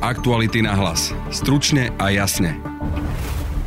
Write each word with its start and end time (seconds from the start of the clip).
Aktuality 0.00 0.64
na 0.64 0.72
hlas. 0.72 1.12
Stručne 1.28 1.92
a 2.00 2.08
jasne. 2.08 2.56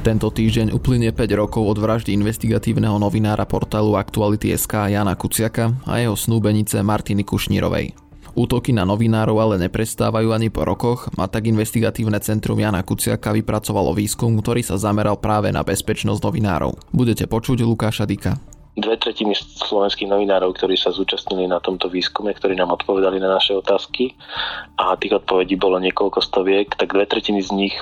Tento 0.01 0.33
týždeň 0.33 0.73
uplynie 0.73 1.13
5 1.13 1.29
rokov 1.37 1.61
od 1.61 1.77
vraždy 1.77 2.09
investigatívneho 2.09 2.97
novinára 2.97 3.45
portálu 3.45 3.93
Aktuality.sk 3.93 4.89
Jana 4.89 5.13
Kuciaka 5.13 5.77
a 5.85 6.01
jeho 6.01 6.17
snúbenice 6.17 6.81
Martiny 6.81 7.21
Kušnírovej. 7.21 7.93
Útoky 8.33 8.73
na 8.73 8.81
novinárov 8.81 9.37
ale 9.37 9.61
neprestávajú 9.69 10.33
ani 10.33 10.49
po 10.49 10.65
rokoch 10.65 11.05
a 11.21 11.29
tak 11.29 11.53
investigatívne 11.53 12.17
centrum 12.17 12.57
Jana 12.57 12.81
Kuciaka 12.81 13.29
vypracovalo 13.29 13.93
výskum, 13.93 14.33
ktorý 14.41 14.65
sa 14.65 14.81
zameral 14.81 15.21
práve 15.21 15.53
na 15.53 15.61
bezpečnosť 15.61 16.17
novinárov. 16.17 16.73
Budete 16.89 17.29
počuť 17.29 17.61
Lukáša 17.61 18.09
Dika 18.09 18.41
dve 18.73 18.97
tretiny 18.97 19.37
slovenských 19.37 20.09
novinárov, 20.09 20.57
ktorí 20.57 20.73
sa 20.73 20.89
zúčastnili 20.89 21.45
na 21.45 21.61
tomto 21.61 21.89
výskume, 21.89 22.33
ktorí 22.33 22.57
nám 22.57 22.73
odpovedali 22.73 23.21
na 23.21 23.37
naše 23.37 23.53
otázky 23.53 24.17
a 24.81 24.97
tých 24.97 25.21
odpovedí 25.21 25.53
bolo 25.57 25.77
niekoľko 25.77 26.19
stoviek, 26.25 26.73
tak 26.73 26.93
dve 26.93 27.05
tretiny 27.05 27.45
z 27.45 27.51
nich 27.53 27.73
e, 27.77 27.81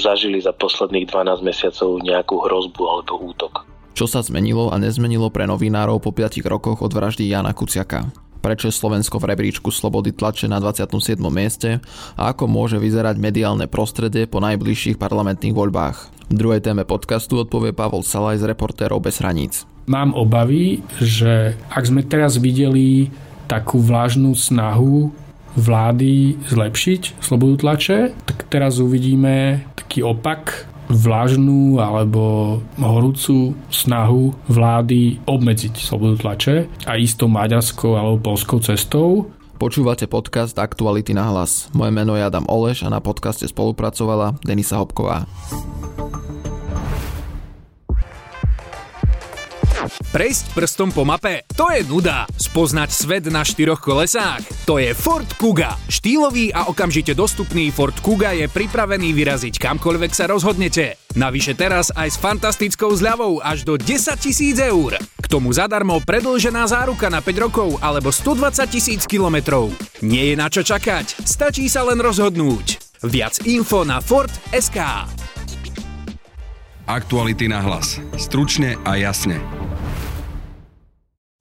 zažili 0.00 0.40
za 0.40 0.56
posledných 0.56 1.04
12 1.08 1.44
mesiacov 1.44 2.00
nejakú 2.00 2.40
hrozbu 2.48 2.82
alebo 2.88 3.12
útok. 3.20 3.68
Čo 3.92 4.08
sa 4.08 4.24
zmenilo 4.24 4.72
a 4.72 4.80
nezmenilo 4.80 5.28
pre 5.28 5.44
novinárov 5.44 6.00
po 6.00 6.16
5 6.16 6.40
rokoch 6.48 6.80
od 6.80 6.92
vraždy 6.96 7.28
Jana 7.28 7.52
Kuciaka? 7.52 8.08
Prečo 8.42 8.66
je 8.66 8.74
Slovensko 8.74 9.22
v 9.22 9.36
rebríčku 9.36 9.70
slobody 9.70 10.10
tlače 10.10 10.50
na 10.50 10.58
27. 10.58 11.14
mieste 11.30 11.78
a 12.18 12.34
ako 12.34 12.50
môže 12.50 12.74
vyzerať 12.74 13.14
mediálne 13.14 13.70
prostredie 13.70 14.26
po 14.26 14.42
najbližších 14.42 14.98
parlamentných 14.98 15.54
voľbách? 15.54 16.21
Druhej 16.32 16.64
téme 16.64 16.88
podcastu 16.88 17.44
odpovie 17.44 17.76
Pavol 17.76 18.00
Salaj 18.00 18.40
z 18.40 18.48
reportérov 18.48 19.04
bez 19.04 19.20
hraníc. 19.20 19.68
Mám 19.84 20.16
obavy, 20.16 20.80
že 20.96 21.52
ak 21.68 21.84
sme 21.84 22.00
teraz 22.00 22.40
videli 22.40 23.12
takú 23.52 23.76
vlážnu 23.76 24.32
snahu 24.32 25.12
vlády 25.60 26.40
zlepšiť 26.48 27.20
slobodu 27.20 27.60
tlače, 27.60 28.16
tak 28.24 28.48
teraz 28.48 28.80
uvidíme 28.80 29.60
taký 29.76 30.00
opak 30.00 30.64
vlážnu 30.88 31.76
alebo 31.76 32.56
horúcu 32.80 33.52
snahu 33.68 34.32
vlády 34.48 35.20
obmedziť 35.28 35.84
slobodu 35.84 36.16
tlače 36.24 36.64
a 36.88 36.96
istou 36.96 37.28
maďarskou 37.28 37.92
alebo 37.92 38.32
polskou 38.32 38.56
cestou. 38.64 39.28
Počúvate 39.60 40.08
podcast 40.08 40.56
Aktuality 40.56 41.12
na 41.12 41.28
hlas. 41.28 41.68
Moje 41.76 41.92
meno 41.92 42.16
je 42.16 42.24
Adam 42.24 42.48
Oleš 42.48 42.82
a 42.82 42.88
na 42.88 43.04
podcaste 43.04 43.44
spolupracovala 43.44 44.40
Denisa 44.40 44.80
Hopková. 44.80 45.28
Prejsť 50.12 50.52
prstom 50.52 50.92
po 50.92 51.08
mape, 51.08 51.40
to 51.56 51.72
je 51.72 51.88
nuda. 51.88 52.28
Spoznať 52.36 52.92
svet 52.92 53.24
na 53.32 53.40
štyroch 53.40 53.80
kolesách, 53.80 54.44
to 54.68 54.76
je 54.76 54.92
Ford 54.92 55.24
Kuga. 55.40 55.80
Štýlový 55.88 56.52
a 56.52 56.68
okamžite 56.68 57.16
dostupný 57.16 57.72
Ford 57.72 57.96
Kuga 57.96 58.36
je 58.36 58.44
pripravený 58.44 59.16
vyraziť 59.16 59.56
kamkoľvek 59.56 60.12
sa 60.12 60.28
rozhodnete. 60.28 61.00
Navyše 61.16 61.56
teraz 61.56 61.88
aj 61.96 62.12
s 62.12 62.20
fantastickou 62.20 62.92
zľavou 62.92 63.40
až 63.40 63.64
do 63.64 63.80
10 63.80 64.12
tisíc 64.20 64.60
eur. 64.60 65.00
K 65.00 65.26
tomu 65.32 65.48
zadarmo 65.56 65.96
predlžená 66.04 66.68
záruka 66.68 67.08
na 67.08 67.24
5 67.24 67.44
rokov 67.48 67.80
alebo 67.80 68.12
120 68.12 68.68
tisíc 68.68 69.08
kilometrov. 69.08 69.72
Nie 70.04 70.28
je 70.28 70.34
na 70.36 70.52
čo 70.52 70.60
čakať, 70.60 71.24
stačí 71.24 71.72
sa 71.72 71.88
len 71.88 71.96
rozhodnúť. 71.96 73.00
Viac 73.00 73.48
info 73.48 73.80
na 73.88 74.04
Ford.sk 74.04 74.76
Aktuality 76.84 77.48
na 77.48 77.64
hlas. 77.64 77.96
Stručne 78.20 78.76
a 78.84 79.00
jasne. 79.00 79.61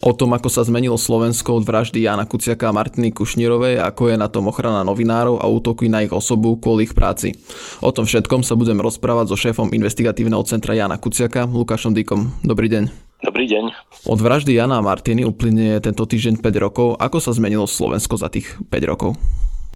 O 0.02 0.18
tom, 0.18 0.34
ako 0.34 0.50
sa 0.50 0.66
zmenilo 0.66 0.98
Slovensko 0.98 1.62
od 1.62 1.64
vraždy 1.70 2.10
Jana 2.10 2.26
Kuciaka 2.26 2.74
a 2.74 2.76
Martiny 2.76 3.14
Kušnírovej, 3.14 3.86
ako 3.86 4.10
je 4.10 4.16
na 4.18 4.34
tom 4.34 4.50
ochrana 4.50 4.82
novinárov 4.82 5.38
a 5.38 5.46
útoky 5.46 5.94
na 5.94 6.02
ich 6.02 6.10
osobu 6.10 6.58
kvôli 6.58 6.90
ich 6.90 6.98
práci. 6.98 7.38
O 7.86 7.94
tom 7.94 8.10
všetkom 8.10 8.42
sa 8.42 8.58
budem 8.58 8.82
rozprávať 8.82 9.30
so 9.30 9.38
šéfom 9.38 9.70
investigatívneho 9.70 10.42
centra 10.42 10.74
Jana 10.74 10.98
Kuciaka, 10.98 11.46
Lukášom 11.46 11.94
Dykom. 11.94 12.34
Dobrý 12.42 12.66
deň. 12.74 12.90
Dobrý 13.22 13.46
deň. 13.46 13.78
Od 14.10 14.18
vraždy 14.18 14.58
Jana 14.58 14.82
a 14.82 14.86
Martiny 14.86 15.22
uplynie 15.22 15.78
tento 15.78 16.02
týždeň 16.10 16.42
5 16.42 16.50
rokov. 16.58 16.98
Ako 16.98 17.22
sa 17.22 17.38
zmenilo 17.38 17.70
Slovensko 17.70 18.18
za 18.18 18.34
tých 18.34 18.58
5 18.74 18.82
rokov? 18.90 19.14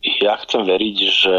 Ja 0.02 0.42
chcem 0.42 0.66
veriť, 0.66 0.98
že 1.06 1.38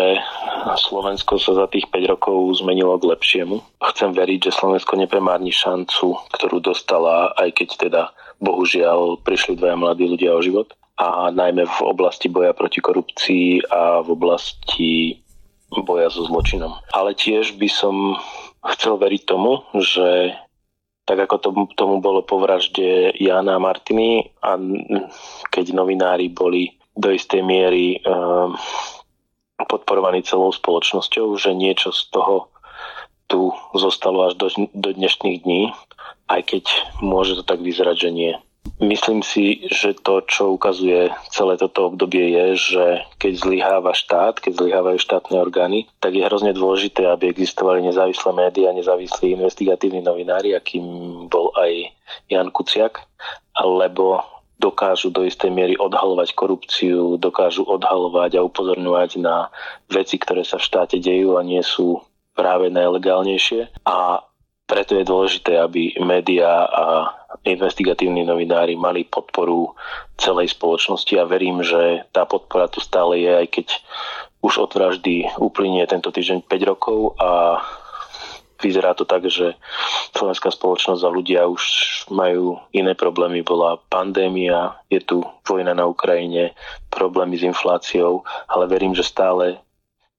Slovensko 0.79 1.43
sa 1.43 1.59
za 1.59 1.67
tých 1.67 1.91
5 1.91 2.07
rokov 2.07 2.63
zmenilo 2.63 2.95
k 3.03 3.11
lepšiemu. 3.19 3.59
Chcem 3.83 4.15
veriť, 4.15 4.47
že 4.47 4.55
Slovensko 4.55 4.95
nepremárni 4.95 5.51
šancu, 5.51 6.23
ktorú 6.31 6.63
dostala, 6.63 7.35
aj 7.35 7.51
keď 7.51 7.69
teda 7.83 8.03
bohužiaľ 8.41 9.23
prišli 9.25 9.57
dvaja 9.57 9.77
mladí 9.77 10.05
ľudia 10.07 10.37
o 10.37 10.45
život 10.45 10.73
a 10.97 11.29
najmä 11.29 11.69
v 11.69 11.79
oblasti 11.85 12.33
boja 12.33 12.57
proti 12.57 12.81
korupcii 12.81 13.69
a 13.69 14.01
v 14.01 14.09
oblasti 14.13 14.93
boja 15.85 16.09
so 16.09 16.25
zločinom. 16.25 16.73
Ale 16.93 17.13
tiež 17.13 17.61
by 17.61 17.69
som 17.69 18.17
chcel 18.77 18.97
veriť 18.97 19.23
tomu, 19.29 19.61
že 19.77 20.33
tak 21.07 21.23
ako 21.23 21.37
tomu, 21.39 21.63
tomu 21.79 21.97
bolo 22.03 22.27
po 22.27 22.43
vražde 22.43 23.15
Jana 23.15 23.57
a 23.57 23.63
Martiny 23.63 24.27
a 24.43 24.59
keď 25.55 25.71
novinári 25.71 26.27
boli 26.33 26.75
do 26.99 27.15
istej 27.15 27.47
miery 27.47 28.03
um, 28.03 28.59
podporovaní 29.71 30.27
celou 30.27 30.51
spoločnosťou, 30.51 31.39
že 31.39 31.55
niečo 31.55 31.95
z 31.95 32.11
toho 32.11 32.51
tu 33.31 33.55
zostalo 33.75 34.27
až 34.27 34.35
do, 34.39 34.49
do 34.75 34.91
dnešných 34.95 35.47
dní 35.47 35.71
aj 36.27 36.43
keď 36.43 36.65
môže 37.03 37.39
to 37.39 37.45
tak 37.47 37.63
vyzerať, 37.63 37.97
že 37.97 38.11
nie. 38.11 38.33
Myslím 38.83 39.23
si, 39.23 39.63
že 39.71 39.95
to, 39.95 40.27
čo 40.27 40.59
ukazuje 40.59 41.09
celé 41.31 41.55
toto 41.55 41.95
obdobie 41.95 42.35
je, 42.35 42.47
že 42.75 42.87
keď 43.17 43.33
zlyháva 43.39 43.95
štát, 43.95 44.43
keď 44.43 44.53
zlyhávajú 44.59 44.99
štátne 44.99 45.39
orgány, 45.39 45.87
tak 46.03 46.19
je 46.19 46.27
hrozne 46.27 46.51
dôležité, 46.51 47.07
aby 47.07 47.31
existovali 47.31 47.87
nezávislé 47.87 48.31
médiá, 48.35 48.75
nezávislí 48.75 49.39
investigatívni 49.39 50.03
novinári, 50.03 50.53
akým 50.53 50.85
bol 51.31 51.55
aj 51.55 51.95
Jan 52.27 52.51
Kuciak, 52.51 53.07
lebo 53.63 54.27
dokážu 54.59 55.13
do 55.13 55.23
istej 55.25 55.53
miery 55.53 55.75
odhalovať 55.77 56.33
korupciu, 56.33 57.21
dokážu 57.21 57.63
odhalovať 57.65 58.41
a 58.41 58.45
upozorňovať 58.45 59.11
na 59.21 59.53
veci, 59.89 60.17
ktoré 60.17 60.43
sa 60.43 60.57
v 60.59 60.67
štáte 60.67 60.97
dejú 60.99 61.37
a 61.37 61.45
nie 61.45 61.61
sú 61.61 62.01
práve 62.33 62.73
najlegálnejšie. 62.73 63.85
A 63.85 64.21
preto 64.67 64.99
je 64.99 65.07
dôležité, 65.07 65.63
aby 65.63 65.95
médiá 66.03 66.67
a 66.67 66.85
investigatívni 67.47 68.27
novinári 68.27 68.75
mali 68.75 69.07
podporu 69.07 69.73
celej 70.19 70.59
spoločnosti 70.59 71.15
a 71.17 71.25
verím, 71.25 71.63
že 71.63 72.03
tá 72.11 72.27
podpora 72.27 72.67
tu 72.67 72.83
stále 72.83 73.23
je, 73.23 73.31
aj 73.31 73.47
keď 73.47 73.67
už 74.43 74.67
od 74.67 74.71
vraždy 74.75 75.31
uplynie 75.39 75.87
tento 75.87 76.11
týždeň 76.11 76.43
5 76.51 76.71
rokov 76.71 77.15
a 77.23 77.63
vyzerá 78.59 78.99
to 78.99 79.07
tak, 79.07 79.27
že 79.31 79.55
slovenská 80.17 80.51
spoločnosť 80.51 81.03
a 81.07 81.15
ľudia 81.15 81.43
už 81.47 81.63
majú 82.11 82.59
iné 82.75 82.99
problémy. 82.99 83.47
Bola 83.47 83.79
pandémia, 83.87 84.75
je 84.91 84.99
tu 84.99 85.23
vojna 85.47 85.79
na 85.79 85.87
Ukrajine, 85.87 86.57
problémy 86.91 87.39
s 87.39 87.47
infláciou, 87.47 88.27
ale 88.51 88.65
verím, 88.67 88.99
že 88.99 89.07
stále 89.07 89.63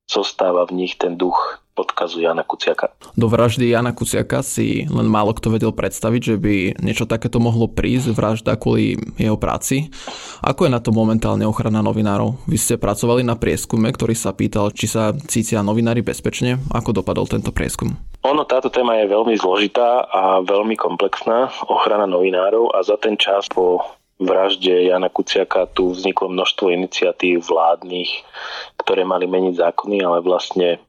zostáva 0.07 0.63
v 0.63 0.85
nich 0.85 0.95
ten 0.95 1.19
duch 1.19 1.59
odkazu 1.77 2.25
Jana 2.25 2.41
Kuciaka. 2.41 2.91
Do 3.13 3.29
vraždy 3.29 3.69
Jana 3.69 3.93
Kuciaka 3.93 4.41
si 4.41 4.89
len 4.89 5.07
málo 5.07 5.31
kto 5.37 5.53
vedel 5.53 5.71
predstaviť, 5.73 6.21
že 6.21 6.35
by 6.41 6.55
niečo 6.81 7.05
takéto 7.05 7.37
mohlo 7.37 7.69
prísť, 7.69 8.13
vražda 8.17 8.57
kvôli 8.57 8.97
jeho 9.15 9.37
práci. 9.37 9.93
Ako 10.41 10.65
je 10.67 10.73
na 10.73 10.81
to 10.81 10.89
momentálne 10.89 11.45
ochrana 11.45 11.85
novinárov? 11.85 12.37
Vy 12.49 12.57
ste 12.57 12.75
pracovali 12.81 13.21
na 13.21 13.37
prieskume, 13.37 13.89
ktorý 13.93 14.17
sa 14.17 14.33
pýtal, 14.33 14.73
či 14.73 14.89
sa 14.89 15.13
cítia 15.13 15.61
novinári 15.61 16.01
bezpečne. 16.01 16.57
Ako 16.73 16.93
dopadol 16.93 17.29
tento 17.29 17.53
prieskum? 17.53 17.95
Ono, 18.25 18.43
táto 18.43 18.67
téma 18.67 18.99
je 18.99 19.07
veľmi 19.07 19.37
zložitá 19.39 20.03
a 20.09 20.43
veľmi 20.43 20.75
komplexná, 20.75 21.53
ochrana 21.69 22.09
novinárov 22.09 22.75
a 22.75 22.83
za 22.83 22.99
ten 22.99 23.15
čas 23.15 23.47
po 23.47 23.79
vražde 24.17 24.89
Jana 24.89 25.13
Kuciaka 25.13 25.69
tu 25.69 25.93
vzniklo 25.93 26.33
množstvo 26.33 26.73
iniciatív 26.73 27.45
vládnych, 27.45 28.09
ktoré 28.81 29.05
mali 29.05 29.29
meniť 29.29 29.61
zákony, 29.61 30.01
ale 30.01 30.25
vlastne 30.25 30.81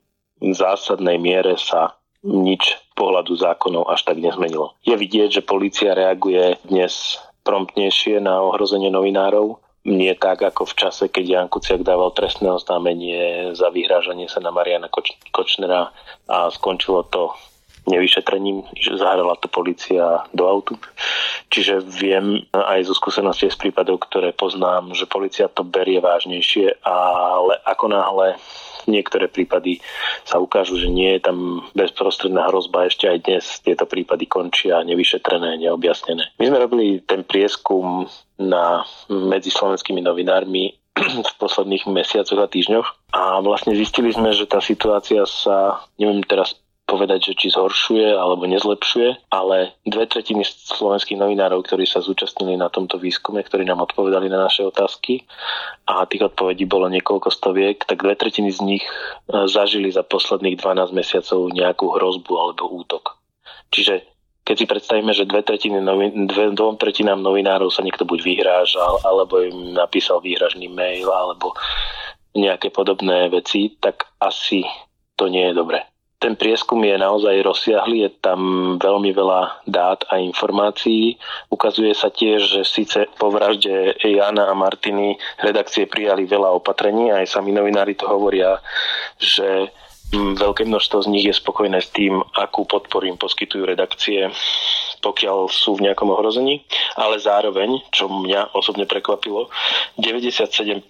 zásadnej 0.42 1.18
miere 1.18 1.58
sa 1.58 1.98
nič 2.26 2.74
z 2.74 2.92
pohľadu 2.98 3.38
zákonov 3.38 3.86
až 3.90 4.02
tak 4.02 4.18
nezmenilo. 4.18 4.74
Je 4.82 4.94
vidieť, 4.98 5.38
že 5.38 5.46
policia 5.46 5.94
reaguje 5.94 6.58
dnes 6.66 7.18
promptnejšie 7.46 8.18
na 8.18 8.42
ohrozenie 8.42 8.90
novinárov, 8.90 9.62
nie 9.88 10.12
tak 10.18 10.44
ako 10.44 10.68
v 10.68 10.74
čase, 10.74 11.04
keď 11.08 11.24
Jan 11.24 11.48
Kuciak 11.48 11.80
dával 11.80 12.12
trestné 12.12 12.50
oznámenie 12.52 13.54
za 13.56 13.72
vyhrážanie 13.72 14.28
sa 14.28 14.42
na 14.42 14.52
Mariana 14.52 14.92
Koč- 14.92 15.16
Kočnera 15.32 15.94
a 16.28 16.52
skončilo 16.52 17.08
to 17.08 17.32
nevyšetrením, 17.88 18.68
že 18.76 19.00
zahrala 19.00 19.32
to 19.40 19.48
policia 19.48 20.28
do 20.36 20.44
autu. 20.44 20.76
Čiže 21.48 21.80
viem 21.88 22.44
aj 22.52 22.84
zo 22.84 22.92
skúsenosti 22.92 23.48
z 23.48 23.56
prípadov, 23.56 24.04
ktoré 24.04 24.36
poznám, 24.36 24.92
že 24.92 25.08
policia 25.08 25.48
to 25.48 25.64
berie 25.64 26.04
vážnejšie, 26.04 26.84
ale 26.84 27.56
ako 27.64 27.84
náhle 27.88 28.36
niektoré 28.88 29.28
prípady 29.28 29.84
sa 30.24 30.40
ukážu, 30.40 30.80
že 30.80 30.88
nie 30.88 31.14
je 31.16 31.28
tam 31.28 31.68
bezprostredná 31.76 32.48
hrozba. 32.48 32.88
Ešte 32.88 33.06
aj 33.06 33.18
dnes 33.28 33.44
tieto 33.60 33.84
prípady 33.84 34.24
končia 34.24 34.80
nevyšetrené, 34.82 35.60
neobjasnené. 35.60 36.34
My 36.40 36.44
sme 36.48 36.58
robili 36.58 37.04
ten 37.04 37.22
prieskum 37.22 38.08
na, 38.40 38.82
medzi 39.12 39.52
slovenskými 39.52 40.00
novinármi 40.00 40.74
v 40.98 41.32
posledných 41.38 41.86
mesiacoch 41.86 42.40
a 42.42 42.50
týždňoch. 42.50 42.88
A 43.14 43.38
vlastne 43.44 43.76
zistili 43.78 44.10
sme, 44.10 44.34
že 44.34 44.50
tá 44.50 44.58
situácia 44.58 45.22
sa, 45.28 45.86
neviem 46.00 46.24
teraz 46.26 46.58
povedať, 46.88 47.30
že 47.30 47.36
či 47.36 47.46
zhoršuje 47.52 48.16
alebo 48.16 48.48
nezlepšuje, 48.48 49.28
ale 49.28 49.76
dve 49.84 50.08
tretiny 50.08 50.40
slovenských 50.48 51.20
novinárov, 51.20 51.60
ktorí 51.68 51.84
sa 51.84 52.00
zúčastnili 52.00 52.56
na 52.56 52.72
tomto 52.72 52.96
výskume, 52.96 53.44
ktorí 53.44 53.68
nám 53.68 53.84
odpovedali 53.84 54.32
na 54.32 54.48
naše 54.48 54.64
otázky 54.64 55.28
a 55.84 56.08
tých 56.08 56.32
odpovedí 56.32 56.64
bolo 56.64 56.88
niekoľko 56.88 57.28
stoviek, 57.28 57.84
tak 57.84 58.00
dve 58.00 58.16
tretiny 58.16 58.48
z 58.48 58.64
nich 58.64 58.84
e, 58.88 58.90
zažili 59.44 59.92
za 59.92 60.00
posledných 60.00 60.56
12 60.56 60.96
mesiacov 60.96 61.52
nejakú 61.52 61.92
hrozbu 61.92 62.32
alebo 62.32 62.72
útok. 62.72 63.20
Čiže 63.68 64.08
keď 64.48 64.56
si 64.56 64.64
predstavíme, 64.64 65.12
že 65.12 65.28
dve 65.28 65.44
tretiny 65.44 65.76
novin, 65.84 66.24
dve, 66.24 66.56
dvom 66.56 66.80
tretinám 66.80 67.20
novinárov 67.20 67.68
sa 67.68 67.84
niekto 67.84 68.08
buď 68.08 68.24
vyhrážal, 68.24 69.04
alebo 69.04 69.44
im 69.44 69.76
napísal 69.76 70.24
výhražný 70.24 70.72
mail, 70.72 71.12
alebo 71.12 71.52
nejaké 72.32 72.72
podobné 72.72 73.28
veci, 73.28 73.76
tak 73.76 74.08
asi 74.16 74.64
to 75.20 75.28
nie 75.28 75.52
je 75.52 75.58
dobré. 75.58 75.84
Ten 76.18 76.34
prieskum 76.34 76.82
je 76.82 76.98
naozaj 76.98 77.46
rozsiahly, 77.46 78.02
je 78.02 78.10
tam 78.18 78.74
veľmi 78.82 79.14
veľa 79.14 79.62
dát 79.70 80.02
a 80.10 80.18
informácií. 80.18 81.14
Ukazuje 81.46 81.94
sa 81.94 82.10
tiež, 82.10 82.58
že 82.58 82.62
síce 82.66 83.06
po 83.22 83.30
vražde 83.30 83.94
Jana 84.02 84.50
a 84.50 84.54
Martiny 84.58 85.14
redakcie 85.38 85.86
prijali 85.86 86.26
veľa 86.26 86.58
opatrení, 86.58 87.14
aj 87.14 87.38
sami 87.38 87.54
novinári 87.54 87.94
to 87.94 88.10
hovoria, 88.10 88.58
že 89.22 89.70
veľké 90.14 90.64
množstvo 90.64 91.04
z 91.04 91.10
nich 91.12 91.24
je 91.28 91.36
spokojné 91.36 91.78
s 91.84 91.92
tým, 91.92 92.18
akú 92.34 92.64
podporu 92.64 93.04
im 93.04 93.20
poskytujú 93.20 93.62
redakcie, 93.68 94.32
pokiaľ 95.04 95.52
sú 95.52 95.78
v 95.78 95.86
nejakom 95.86 96.08
ohrození, 96.10 96.64
ale 96.96 97.20
zároveň, 97.20 97.78
čo 97.92 98.08
mňa 98.08 98.56
osobne 98.56 98.88
prekvapilo, 98.88 99.52
97% 100.00 100.82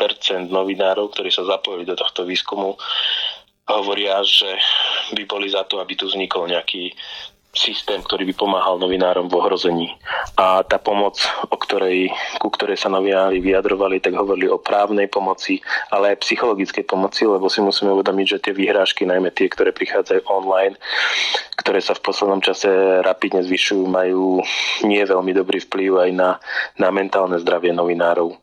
novinárov, 0.48 1.12
ktorí 1.12 1.28
sa 1.34 1.44
zapojili 1.44 1.84
do 1.84 1.98
tohto 1.98 2.22
výskumu, 2.24 2.78
hovoria, 3.68 4.24
že 4.24 4.48
by 5.12 5.22
boli 5.28 5.52
za 5.52 5.64
to, 5.68 5.80
aby 5.82 5.92
tu 5.94 6.08
vznikol 6.08 6.48
nejaký 6.48 6.96
systém, 7.58 7.98
ktorý 8.04 8.28
by 8.30 8.34
pomáhal 8.36 8.76
novinárom 8.76 9.26
v 9.26 9.40
ohrození. 9.40 9.88
A 10.36 10.62
tá 10.62 10.76
pomoc, 10.76 11.18
o 11.48 11.56
ktorej, 11.56 12.12
ku 12.38 12.52
ktorej 12.52 12.76
sa 12.76 12.92
novinári 12.92 13.40
vyjadrovali, 13.40 13.98
tak 13.98 14.14
hovorili 14.14 14.46
o 14.46 14.60
právnej 14.60 15.08
pomoci, 15.08 15.58
ale 15.88 16.14
aj 16.14 16.22
psychologickej 16.22 16.84
pomoci, 16.84 17.24
lebo 17.24 17.48
si 17.50 17.64
musíme 17.64 17.90
uvedomiť, 17.96 18.26
že 18.28 18.42
tie 18.44 18.52
výhrážky, 18.54 19.08
najmä 19.08 19.32
tie, 19.32 19.48
ktoré 19.48 19.72
prichádzajú 19.74 20.28
online, 20.28 20.76
ktoré 21.58 21.80
sa 21.82 21.96
v 21.96 22.04
poslednom 22.04 22.44
čase 22.44 22.68
rapidne 23.02 23.42
zvyšujú, 23.42 23.82
majú 23.88 24.44
nie 24.86 25.02
veľmi 25.02 25.32
dobrý 25.34 25.58
vplyv 25.64 26.04
aj 26.04 26.10
na, 26.14 26.30
na 26.78 26.88
mentálne 26.92 27.40
zdravie 27.40 27.72
novinárov. 27.74 28.38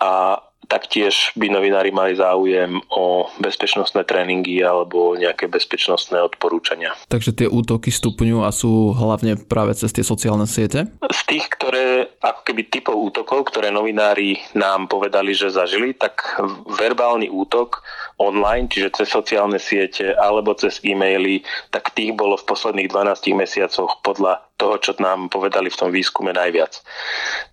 A 0.00 0.40
Taktiež 0.66 1.32
by 1.36 1.50
novinári 1.52 1.90
mali 1.94 2.16
záujem 2.16 2.80
o 2.90 3.28
bezpečnostné 3.40 4.04
tréningy 4.04 4.64
alebo 4.64 5.14
nejaké 5.14 5.46
bezpečnostné 5.48 6.20
odporúčania. 6.20 6.96
Takže 7.08 7.36
tie 7.36 7.48
útoky 7.48 7.92
stupňujú 7.92 8.38
a 8.42 8.50
sú 8.50 8.92
hlavne 8.96 9.36
práve 9.38 9.76
cez 9.76 9.92
tie 9.92 10.04
sociálne 10.06 10.48
siete? 10.48 10.88
Z 11.04 11.20
tých, 11.28 11.46
ktoré, 11.52 12.16
ako 12.20 12.40
keby 12.44 12.62
typov 12.72 12.96
útokov, 12.96 13.52
ktoré 13.52 13.68
novinári 13.70 14.40
nám 14.56 14.88
povedali, 14.88 15.36
že 15.36 15.52
zažili, 15.52 15.94
tak 15.96 16.22
verbálny 16.66 17.28
útok 17.28 17.84
online, 18.18 18.70
čiže 18.70 19.02
cez 19.02 19.08
sociálne 19.10 19.58
siete 19.58 20.14
alebo 20.14 20.54
cez 20.54 20.78
e-maily, 20.86 21.42
tak 21.74 21.90
tých 21.94 22.14
bolo 22.14 22.38
v 22.38 22.46
posledných 22.46 22.90
12 22.90 23.34
mesiacoch 23.34 23.98
podľa 24.06 24.44
toho, 24.54 24.78
čo 24.78 24.92
nám 25.02 25.26
povedali 25.34 25.66
v 25.66 25.78
tom 25.78 25.90
výskume 25.90 26.30
najviac. 26.30 26.78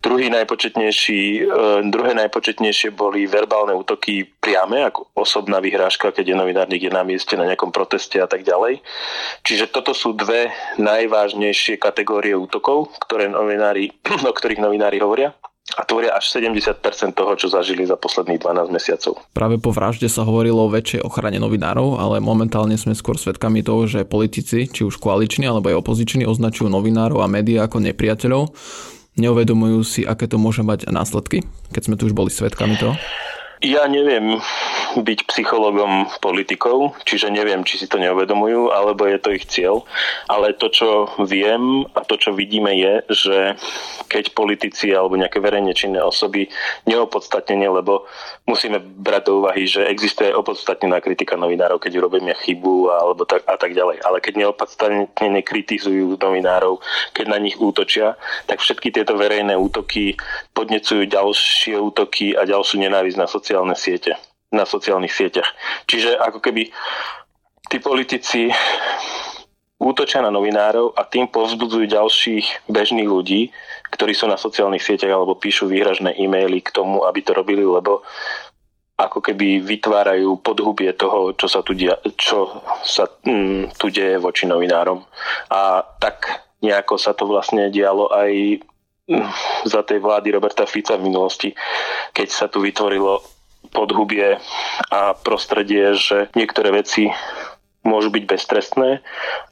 Druhý 0.05 0.29
najpočetnejší, 0.29 1.21
e, 1.41 1.43
druhé 1.89 2.13
najpočetnejšie 2.13 2.93
boli 2.93 3.25
verbálne 3.25 3.73
útoky 3.73 4.29
priame, 4.37 4.85
ako 4.85 5.09
osobná 5.17 5.57
vyhrážka, 5.57 6.13
keď 6.13 6.25
je 6.29 6.35
novinár 6.37 6.69
niekde 6.69 6.93
na 6.93 7.01
mieste 7.01 7.33
na 7.33 7.49
nejakom 7.49 7.73
proteste 7.73 8.21
a 8.21 8.29
tak 8.29 8.45
ďalej. 8.45 8.85
Čiže 9.41 9.73
toto 9.73 9.97
sú 9.97 10.13
dve 10.13 10.53
najvážnejšie 10.77 11.81
kategórie 11.81 12.37
útokov, 12.37 12.93
ktoré 13.01 13.25
novinári, 13.33 13.89
o 14.29 14.33
ktorých 14.33 14.61
novinári 14.61 15.01
hovoria 15.01 15.33
a 15.75 15.81
tvoria 15.87 16.15
až 16.15 16.31
70% 16.35 16.83
toho, 17.15 17.31
čo 17.39 17.47
zažili 17.47 17.87
za 17.87 17.95
posledných 17.95 18.39
12 18.39 18.71
mesiacov. 18.71 19.19
Práve 19.31 19.55
po 19.57 19.71
vražde 19.71 20.11
sa 20.11 20.27
hovorilo 20.27 20.67
o 20.67 20.73
väčšej 20.73 21.01
ochrane 21.03 21.39
novinárov, 21.39 21.99
ale 21.99 22.19
momentálne 22.19 22.75
sme 22.75 22.97
skôr 22.97 23.15
svedkami 23.15 23.63
toho, 23.63 23.87
že 23.87 24.07
politici, 24.07 24.67
či 24.67 24.81
už 24.83 24.99
koaliční 24.99 25.47
alebo 25.47 25.71
aj 25.71 25.79
opoziční, 25.79 26.27
označujú 26.27 26.67
novinárov 26.67 27.23
a 27.23 27.31
médiá 27.31 27.67
ako 27.67 27.83
nepriateľov. 27.83 28.51
Neuvedomujú 29.19 29.79
si, 29.83 30.01
aké 30.07 30.27
to 30.27 30.39
môže 30.39 30.63
mať 30.63 30.87
následky, 30.87 31.43
keď 31.75 31.81
sme 31.83 31.95
tu 31.99 32.07
už 32.07 32.15
boli 32.15 32.31
svedkami 32.31 32.79
toho? 32.79 32.95
Ja 33.61 33.85
neviem 33.85 34.41
byť 34.97 35.19
psychologom 35.29 36.09
politikov, 36.17 36.97
čiže 37.05 37.29
neviem, 37.29 37.61
či 37.61 37.77
si 37.77 37.85
to 37.85 38.01
neuvedomujú, 38.01 38.73
alebo 38.73 39.05
je 39.05 39.21
to 39.21 39.29
ich 39.31 39.45
cieľ. 39.45 39.85
Ale 40.25 40.57
to, 40.57 40.73
čo 40.73 40.89
viem 41.29 41.85
a 41.93 42.01
to, 42.01 42.17
čo 42.17 42.33
vidíme, 42.33 42.73
je, 42.73 42.93
že 43.13 43.37
keď 44.09 44.33
politici 44.33 44.89
alebo 44.89 45.13
nejaké 45.13 45.37
verejne 45.37 45.77
činné 45.77 46.01
osoby 46.01 46.49
neopodstatnene, 46.89 47.69
lebo 47.69 48.09
musíme 48.49 48.81
brať 48.81 49.29
do 49.29 49.45
úvahy, 49.45 49.69
že 49.69 49.85
existuje 49.85 50.33
opodstatnená 50.33 50.97
kritika 50.99 51.37
novinárov, 51.37 51.77
keď 51.77 52.01
urobíme 52.01 52.33
chybu 52.41 52.89
alebo 52.91 53.29
tak, 53.29 53.45
a 53.45 53.55
tak 53.61 53.77
ďalej. 53.77 54.01
Ale 54.01 54.19
keď 54.19 54.41
neopodstatnene 54.41 55.45
kritizujú 55.45 56.17
novinárov, 56.17 56.81
keď 57.13 57.25
na 57.29 57.37
nich 57.37 57.61
útočia, 57.61 58.17
tak 58.49 58.59
všetky 58.59 58.89
tieto 58.89 59.13
verejné 59.15 59.53
útoky 59.53 60.17
podnecujú 60.51 61.07
ďalšie 61.07 61.79
útoky 61.79 62.35
a 62.35 62.43
ďalšiu 62.43 62.83
nenávisť 62.83 63.17
na 63.17 63.27
sociálne 63.27 63.75
siete, 63.75 64.15
na 64.51 64.67
sociálnych 64.67 65.13
sieťach. 65.13 65.47
Čiže 65.87 66.19
ako 66.19 66.39
keby 66.43 66.71
tí 67.71 67.77
politici 67.79 68.51
útočia 69.81 70.21
na 70.21 70.29
novinárov 70.29 70.93
a 70.93 71.01
tým 71.07 71.25
povzbudzujú 71.31 71.89
ďalších 71.89 72.69
bežných 72.69 73.09
ľudí, 73.09 73.49
ktorí 73.89 74.13
sú 74.13 74.29
na 74.29 74.37
sociálnych 74.37 74.85
sieťach 74.85 75.09
alebo 75.09 75.39
píšu 75.39 75.65
výhražné 75.65 76.15
e-maily 76.21 76.61
k 76.61 76.69
tomu, 76.69 77.03
aby 77.09 77.19
to 77.25 77.33
robili, 77.33 77.65
lebo 77.65 78.05
ako 79.01 79.17
keby 79.17 79.65
vytvárajú 79.65 80.37
podhubie 80.45 80.93
toho, 80.93 81.33
čo 81.33 81.49
sa 81.49 81.65
tu, 81.65 81.73
dia, 81.73 81.97
čo 82.21 82.61
sa 82.85 83.09
mm, 83.09 83.73
tu 83.81 83.89
deje 83.89 84.21
voči 84.21 84.45
novinárom. 84.45 85.01
A 85.49 85.81
tak 85.97 86.45
nejako 86.61 87.01
sa 87.01 87.17
to 87.17 87.25
vlastne 87.25 87.73
dialo 87.73 88.13
aj 88.13 88.61
za 89.65 89.81
tej 89.83 89.99
vlády 89.99 90.31
Roberta 90.31 90.65
Fica 90.65 90.95
v 90.95 91.09
minulosti, 91.09 91.49
keď 92.13 92.27
sa 92.29 92.45
tu 92.47 92.61
vytvorilo 92.63 93.21
podhubie 93.71 94.37
a 94.91 95.13
prostredie, 95.15 95.95
že 95.95 96.27
niektoré 96.35 96.73
veci 96.73 97.07
môžu 97.81 98.13
byť 98.13 98.23
beztrestné 98.27 99.01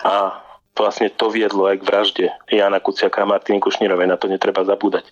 a 0.06 0.44
vlastne 0.78 1.12
to 1.12 1.28
viedlo 1.28 1.68
aj 1.68 1.84
k 1.84 1.88
vražde 1.88 2.26
Jana 2.48 2.80
Kuciaka 2.80 3.24
a 3.24 3.30
Martiny 3.30 3.60
Kušnírovej. 3.60 4.08
Na 4.08 4.16
to 4.16 4.32
netreba 4.32 4.64
zabúdať. 4.64 5.06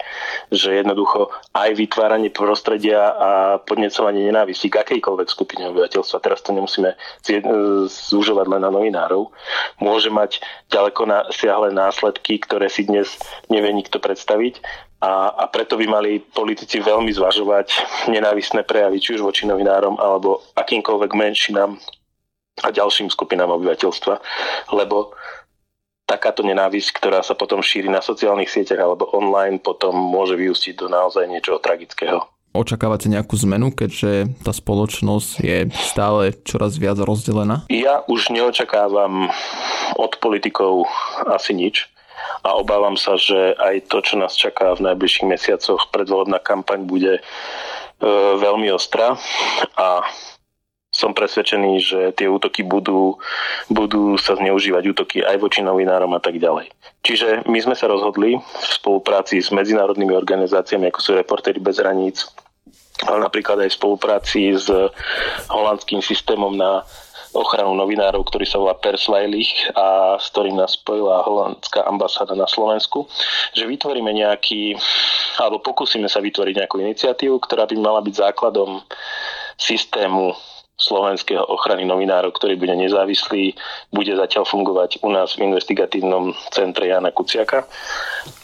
Že 0.50 0.80
jednoducho 0.84 1.30
aj 1.52 1.76
vytváranie 1.76 2.32
prostredia 2.32 3.12
a 3.12 3.30
podnecovanie 3.62 4.32
nenávisti 4.32 4.72
k 4.72 4.80
akejkoľvek 4.82 5.28
skupine 5.28 5.68
obyvateľstva, 5.72 6.24
teraz 6.24 6.40
to 6.40 6.56
nemusíme 6.56 6.96
zúžovať 7.92 8.46
len 8.48 8.62
na 8.64 8.72
novinárov, 8.72 9.30
môže 9.84 10.08
mať 10.08 10.40
ďaleko 10.72 11.02
na, 11.04 11.28
siahle 11.36 11.76
následky, 11.76 12.40
ktoré 12.40 12.72
si 12.72 12.88
dnes 12.88 13.20
nevie 13.52 13.76
nikto 13.76 14.00
predstaviť 14.00 14.64
a, 14.98 15.30
a 15.30 15.44
preto 15.52 15.78
by 15.78 15.86
mali 15.86 16.18
politici 16.24 16.82
veľmi 16.82 17.14
zvažovať 17.14 17.70
nenávisné 18.10 18.66
prejavy, 18.66 18.98
či 18.98 19.20
už 19.20 19.22
voči 19.22 19.46
novinárom, 19.46 20.00
alebo 20.02 20.42
akýmkoľvek 20.58 21.12
menšinám 21.14 21.78
a 22.66 22.74
ďalším 22.74 23.14
skupinám 23.14 23.54
obyvateľstva, 23.54 24.16
lebo 24.74 25.14
takáto 26.08 26.42
nenávisť, 26.42 26.96
ktorá 26.96 27.20
sa 27.20 27.36
potom 27.36 27.60
šíri 27.60 27.92
na 27.92 28.00
sociálnych 28.00 28.48
sieťach 28.48 28.80
alebo 28.80 29.12
online, 29.12 29.60
potom 29.60 29.92
môže 29.92 30.40
vyústiť 30.40 30.74
do 30.80 30.88
naozaj 30.88 31.28
niečoho 31.28 31.60
tragického. 31.60 32.24
Očakávate 32.56 33.12
nejakú 33.12 33.38
zmenu, 33.46 33.70
keďže 33.70 34.34
tá 34.42 34.56
spoločnosť 34.56 35.32
je 35.44 35.58
stále 35.78 36.34
čoraz 36.48 36.80
viac 36.80 36.98
rozdelená? 36.98 37.68
Ja 37.70 38.02
už 38.08 38.34
neočakávam 38.34 39.30
od 40.00 40.14
politikov 40.18 40.90
asi 41.28 41.54
nič 41.54 41.92
a 42.42 42.56
obávam 42.58 42.96
sa, 42.98 43.20
že 43.20 43.54
aj 43.60 43.92
to, 43.92 44.02
čo 44.02 44.16
nás 44.18 44.34
čaká 44.34 44.74
v 44.74 44.90
najbližších 44.90 45.28
mesiacoch, 45.28 45.92
predvolebná 45.94 46.40
kampaň 46.42 46.88
bude 46.88 47.20
e, 47.20 47.22
veľmi 48.40 48.72
ostrá 48.74 49.20
a 49.78 50.08
som 50.98 51.14
presvedčený, 51.14 51.72
že 51.78 52.00
tie 52.18 52.26
útoky 52.26 52.66
budú, 52.66 53.22
budú 53.70 54.18
sa 54.18 54.34
zneužívať 54.34 54.84
útoky 54.98 55.18
aj 55.22 55.38
voči 55.38 55.62
novinárom 55.62 56.10
a 56.18 56.22
tak 56.22 56.42
ďalej. 56.42 56.74
Čiže 57.06 57.46
my 57.46 57.60
sme 57.62 57.78
sa 57.78 57.86
rozhodli 57.86 58.42
v 58.42 58.72
spolupráci 58.74 59.38
s 59.38 59.54
medzinárodnými 59.54 60.18
organizáciami, 60.18 60.90
ako 60.90 61.00
sú 61.00 61.10
Reportéry 61.14 61.62
bez 61.62 61.78
hraníc, 61.78 62.26
ale 63.06 63.22
napríklad 63.22 63.62
aj 63.62 63.70
v 63.70 63.78
spolupráci 63.78 64.58
s 64.58 64.66
holandským 65.54 66.02
systémom 66.02 66.58
na 66.58 66.82
ochranu 67.38 67.78
novinárov, 67.78 68.26
ktorý 68.26 68.50
sa 68.50 68.58
volá 68.58 68.74
Persveilich 68.74 69.70
a 69.78 70.18
s 70.18 70.34
ktorým 70.34 70.58
nás 70.58 70.74
spojila 70.74 71.22
holandská 71.22 71.86
ambasáda 71.86 72.34
na 72.34 72.50
Slovensku, 72.50 73.06
že 73.54 73.70
vytvoríme 73.70 74.10
nejaký, 74.10 74.74
alebo 75.38 75.62
pokúsime 75.62 76.10
sa 76.10 76.18
vytvoriť 76.18 76.54
nejakú 76.58 76.82
iniciatívu, 76.82 77.38
ktorá 77.46 77.70
by 77.70 77.76
mala 77.78 78.02
byť 78.02 78.14
základom 78.18 78.82
systému 79.62 80.34
slovenského 80.78 81.42
ochrany 81.42 81.90
novinárov, 81.90 82.30
ktorý 82.38 82.54
bude 82.54 82.78
nezávislý, 82.78 83.58
bude 83.90 84.14
zatiaľ 84.14 84.46
fungovať 84.46 85.02
u 85.02 85.10
nás 85.10 85.34
v 85.34 85.50
investigatívnom 85.50 86.38
centre 86.54 86.86
Jana 86.86 87.10
Kuciaka 87.10 87.66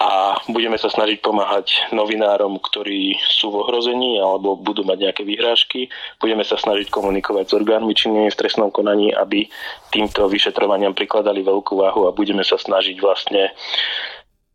a 0.01 0.41
budeme 0.49 0.81
sa 0.81 0.89
snažiť 0.89 1.21
pomáhať 1.21 1.93
novinárom, 1.93 2.57
ktorí 2.57 3.21
sú 3.21 3.53
v 3.53 3.61
ohrození 3.61 4.17
alebo 4.17 4.57
budú 4.57 4.81
mať 4.81 4.97
nejaké 4.97 5.21
vyhrážky. 5.21 5.93
Budeme 6.17 6.41
sa 6.41 6.57
snažiť 6.57 6.89
komunikovať 6.89 7.53
s 7.53 7.53
orgánmi 7.53 7.93
činnými 7.93 8.33
v 8.33 8.39
trestnom 8.41 8.73
konaní, 8.73 9.13
aby 9.13 9.45
týmto 9.93 10.25
vyšetrovaniam 10.25 10.97
prikladali 10.97 11.45
veľkú 11.45 11.77
váhu 11.77 12.09
a 12.09 12.17
budeme 12.17 12.41
sa 12.41 12.57
snažiť 12.57 12.97
vlastne 12.97 13.53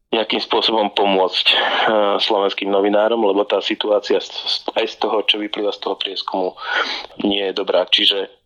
nejakým 0.09 0.41
spôsobom 0.41 0.93
pomôcť 0.97 1.47
eh, 1.53 1.57
slovenským 2.21 2.73
novinárom, 2.73 3.21
lebo 3.21 3.45
tá 3.45 3.61
situácia 3.61 4.19
aj 4.75 4.87
z 4.88 4.97
toho, 4.97 5.25
čo 5.29 5.37
vyplýva 5.37 5.73
z 5.73 5.81
toho 5.85 5.97
prieskumu, 6.00 6.57
nie 7.25 7.45
je 7.45 7.53
dobrá. 7.53 7.85
Čiže 7.85 8.38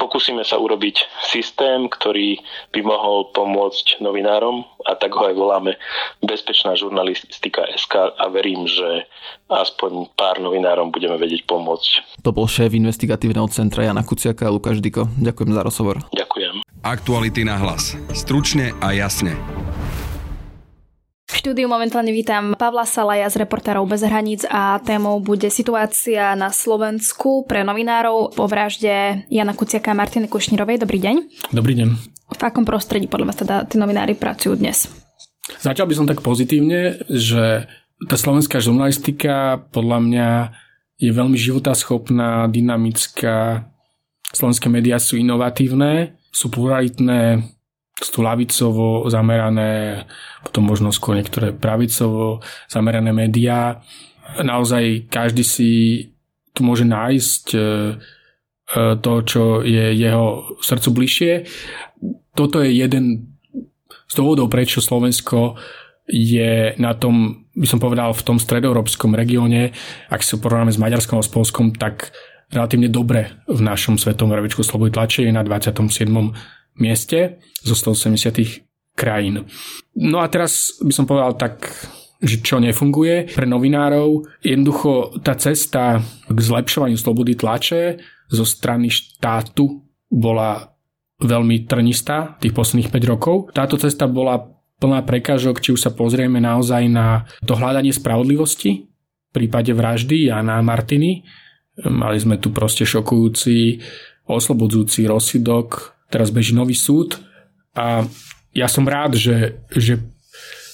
pokúsime 0.00 0.46
sa 0.48 0.56
urobiť 0.56 1.04
systém, 1.28 1.92
ktorý 1.92 2.40
by 2.72 2.80
mohol 2.80 3.28
pomôcť 3.36 4.00
novinárom 4.00 4.64
a 4.88 4.96
tak 4.96 5.12
ho 5.12 5.28
aj 5.28 5.34
voláme 5.36 5.76
Bezpečná 6.24 6.72
žurnalistika 6.72 7.68
SK 7.76 8.16
a 8.16 8.24
verím, 8.32 8.64
že 8.64 9.04
aspoň 9.52 10.08
pár 10.16 10.40
novinárom 10.40 10.88
budeme 10.88 11.20
vedieť 11.20 11.44
pomôcť. 11.44 12.22
To 12.24 12.32
bol 12.32 12.48
šéf 12.48 12.72
investigatívneho 12.72 13.46
centra 13.52 13.84
Jana 13.84 14.00
Kuciaka 14.02 14.48
a 14.48 14.54
Lukáš 14.54 14.80
Diko. 14.80 15.04
Ďakujem 15.20 15.50
za 15.52 15.62
rozhovor. 15.62 15.96
Ďakujem. 16.16 16.64
Aktuality 16.80 17.44
na 17.44 17.60
hlas. 17.60 17.92
Stručne 18.16 18.72
a 18.80 18.96
jasne. 18.96 19.57
Štúdiu 21.38 21.70
momentálne 21.70 22.10
vítam 22.10 22.58
Pavla 22.58 22.82
Salaja 22.82 23.30
z 23.30 23.46
reportérov 23.46 23.86
bez 23.86 24.02
hraníc 24.02 24.42
a 24.50 24.82
témou 24.82 25.22
bude 25.22 25.46
situácia 25.54 26.34
na 26.34 26.50
Slovensku 26.50 27.46
pre 27.46 27.62
novinárov 27.62 28.34
po 28.34 28.50
vražde 28.50 29.22
Jana 29.30 29.54
Kuciaka 29.54 29.94
a 29.94 29.98
Martiny 30.02 30.26
Kušnírovej. 30.26 30.82
Dobrý 30.82 30.98
deň. 30.98 31.16
Dobrý 31.54 31.78
deň. 31.78 31.88
V 32.34 32.42
akom 32.42 32.66
prostredí 32.66 33.06
podľa 33.06 33.30
vás 33.30 33.38
teda 33.38 33.56
tí 33.70 33.78
novinári 33.78 34.18
pracujú 34.18 34.58
dnes? 34.58 34.90
Začal 35.62 35.86
by 35.86 35.94
som 35.94 36.10
tak 36.10 36.26
pozitívne, 36.26 37.06
že 37.06 37.70
tá 38.02 38.18
slovenská 38.18 38.58
žurnalistika 38.58 39.62
podľa 39.70 39.98
mňa 40.10 40.28
je 40.98 41.10
veľmi 41.14 41.38
životaschopná, 41.38 42.50
dynamická. 42.50 43.62
Slovenské 44.34 44.66
médiá 44.66 44.98
sú 44.98 45.14
inovatívne, 45.14 46.18
sú 46.34 46.50
pluralitné, 46.50 47.46
sú 47.98 48.22
lavicovo 48.22 49.10
zamerané, 49.10 50.04
potom 50.46 50.70
možno 50.70 50.94
skôr 50.94 51.18
niektoré 51.18 51.50
pravicovo 51.50 52.38
zamerané 52.70 53.10
médiá. 53.10 53.82
Naozaj 54.38 55.10
každý 55.10 55.42
si 55.42 55.70
tu 56.54 56.62
môže 56.62 56.86
nájsť 56.86 57.44
e, 57.54 57.58
e, 57.58 57.66
to, 59.02 59.12
čo 59.26 59.42
je 59.66 59.94
jeho 59.98 60.58
srdcu 60.62 60.88
bližšie. 60.94 61.32
Toto 62.38 62.62
je 62.62 62.70
jeden 62.70 63.34
z 64.08 64.14
dôvodov, 64.14 64.46
prečo 64.48 64.78
Slovensko 64.78 65.58
je 66.08 66.72
na 66.80 66.96
tom, 66.96 67.44
by 67.52 67.66
som 67.68 67.82
povedal, 67.82 68.14
v 68.16 68.24
tom 68.24 68.38
stredoeurópskom 68.40 69.12
regióne, 69.12 69.76
ak 70.08 70.24
si 70.24 70.40
porovnáme 70.40 70.72
s 70.72 70.80
Maďarskom 70.80 71.20
a 71.20 71.26
s 71.26 71.28
Polskom, 71.28 71.76
tak 71.76 72.14
relatívne 72.48 72.88
dobre 72.88 73.44
v 73.44 73.60
našom 73.60 74.00
svetom 74.00 74.32
rebečku 74.32 74.64
slobody 74.64 74.96
tlače 74.96 75.28
je 75.28 75.32
na 75.36 75.44
27 75.44 76.08
mieste 76.78 77.42
zo 77.62 77.74
180 77.74 78.66
krajín. 78.98 79.46
No 79.94 80.18
a 80.18 80.26
teraz 80.26 80.74
by 80.82 80.90
som 80.90 81.06
povedal 81.06 81.38
tak, 81.38 81.70
že 82.18 82.42
čo 82.42 82.58
nefunguje 82.58 83.30
pre 83.30 83.46
novinárov. 83.46 84.26
Jednoducho 84.42 85.22
tá 85.22 85.38
cesta 85.38 86.02
k 86.26 86.38
zlepšovaniu 86.38 86.98
slobody 86.98 87.38
tlače 87.38 88.02
zo 88.26 88.42
strany 88.42 88.90
štátu 88.90 89.86
bola 90.10 90.74
veľmi 91.22 91.66
trnistá 91.66 92.38
tých 92.42 92.54
posledných 92.54 92.90
5 92.90 93.12
rokov. 93.12 93.36
Táto 93.54 93.78
cesta 93.78 94.10
bola 94.10 94.38
plná 94.78 95.02
prekážok, 95.06 95.62
či 95.62 95.74
už 95.74 95.80
sa 95.82 95.94
pozrieme 95.94 96.38
naozaj 96.38 96.86
na 96.90 97.26
to 97.42 97.58
hľadanie 97.58 97.90
spravodlivosti 97.94 98.86
v 99.28 99.30
prípade 99.34 99.74
vraždy 99.74 100.30
Jana 100.30 100.62
Martiny. 100.62 101.26
Mali 101.86 102.18
sme 102.18 102.38
tu 102.42 102.50
proste 102.50 102.82
šokujúci, 102.82 103.78
oslobodzujúci 104.26 105.06
rozsudok 105.06 105.97
teraz 106.08 106.32
beží 106.32 106.56
nový 106.56 106.74
súd 106.74 107.20
a 107.76 108.04
ja 108.56 108.66
som 108.66 108.88
rád, 108.88 109.14
že, 109.14 109.60
že 109.70 110.00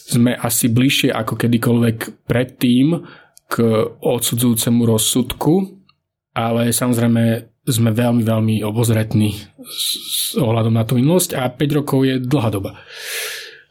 sme 0.09 0.37
asi 0.37 0.71
bližšie 0.71 1.11
ako 1.11 1.37
kedykoľvek 1.37 2.29
predtým 2.29 3.03
k 3.49 3.55
odsudzujúcemu 4.01 4.81
rozsudku, 4.89 5.85
ale 6.33 6.73
samozrejme 6.73 7.53
sme 7.65 7.91
veľmi, 7.97 8.23
veľmi 8.25 8.55
obozretní 8.65 9.33
s 9.65 10.37
ohľadom 10.37 10.75
na 10.77 10.85
tú 10.85 11.01
minulosť 11.01 11.37
a 11.37 11.49
5 11.49 11.79
rokov 11.81 12.05
je 12.05 12.21
dlhá 12.21 12.51
doba. 12.53 12.77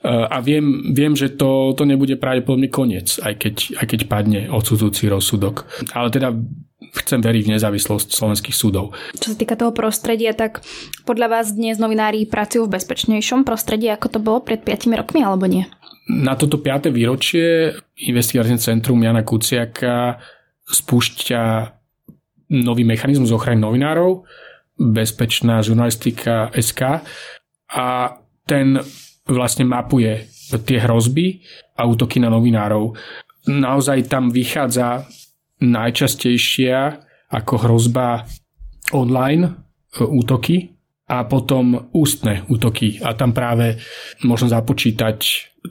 A 0.03 0.43
viem, 0.43 0.91
viem 0.91 1.15
že 1.15 1.32
to, 1.32 1.72
to 1.79 1.88
nebude 1.88 2.20
pravdepodobne 2.20 2.67
koniec, 2.67 3.24
aj 3.24 3.39
keď, 3.39 3.55
aj 3.79 3.86
keď 3.88 4.00
padne 4.12 4.41
odsudzujúci 4.51 5.08
rozsudok. 5.08 5.63
Ale 5.96 6.12
teda 6.12 6.36
chcem 6.93 7.19
veriť 7.19 7.43
v 7.50 7.53
nezávislosť 7.57 8.13
slovenských 8.13 8.53
súdov. 8.53 8.93
Čo 9.17 9.33
sa 9.33 9.38
týka 9.38 9.57
toho 9.57 9.73
prostredia, 9.73 10.38
tak 10.38 10.62
podľa 11.09 11.27
vás 11.39 11.57
dnes 11.57 11.81
novinári 11.81 12.29
pracujú 12.29 12.69
v 12.69 12.77
bezpečnejšom 12.77 13.41
prostredí, 13.43 13.89
ako 13.89 14.07
to 14.13 14.19
bolo 14.21 14.39
pred 14.45 14.62
5 14.62 14.93
rokmi, 14.93 15.25
alebo 15.25 15.50
nie? 15.50 15.65
Na 16.09 16.38
toto 16.38 16.62
5. 16.62 16.93
výročie 16.93 17.73
investigatívne 18.05 18.59
centrum 18.62 19.00
Jana 19.01 19.25
Kuciaka 19.25 20.19
spúšťa 20.67 21.41
nový 22.53 22.83
mechanizmus 22.85 23.33
ochrany 23.33 23.57
novinárov, 23.57 24.27
bezpečná 24.77 25.63
žurnalistika 25.65 26.53
SK 26.53 27.01
a 27.73 27.88
ten 28.45 28.77
vlastne 29.25 29.63
mapuje 29.63 30.27
tie 30.67 30.77
hrozby 30.83 31.41
a 31.79 31.88
útoky 31.88 32.19
na 32.19 32.29
novinárov. 32.29 32.93
Naozaj 33.47 34.12
tam 34.12 34.29
vychádza 34.29 35.07
najčastejšia 35.63 37.00
ako 37.32 37.53
hrozba 37.63 38.27
online 38.91 39.48
e, 39.48 39.51
útoky 40.03 40.75
a 41.08 41.24
potom 41.25 41.89
ústne 41.96 42.43
útoky. 42.51 43.00
A 43.00 43.15
tam 43.15 43.32
práve 43.32 43.79
možno 44.24 44.51
započítať 44.51 45.17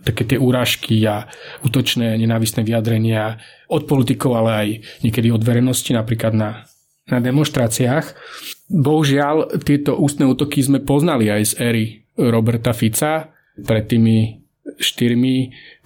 také 0.01 0.25
tie 0.25 0.41
úražky 0.41 1.05
a 1.05 1.29
útočné 1.61 2.17
nenávistné 2.17 2.65
vyjadrenia 2.65 3.37
od 3.69 3.85
politikov, 3.85 4.41
ale 4.41 4.51
aj 4.51 4.69
niekedy 5.05 5.29
od 5.29 5.45
verejnosti, 5.45 5.93
napríklad 5.93 6.33
na, 6.33 6.65
na 7.09 7.21
demonstráciách. 7.21 8.17
Bohužiaľ, 8.73 9.61
tieto 9.61 10.01
ústne 10.01 10.25
útoky 10.25 10.65
sme 10.65 10.81
poznali 10.81 11.29
aj 11.29 11.43
z 11.45 11.55
éry 11.61 11.85
Roberta 12.17 12.73
Fica 12.73 13.29
pred 13.61 13.85
tými 13.85 14.41
4-5 14.81 15.85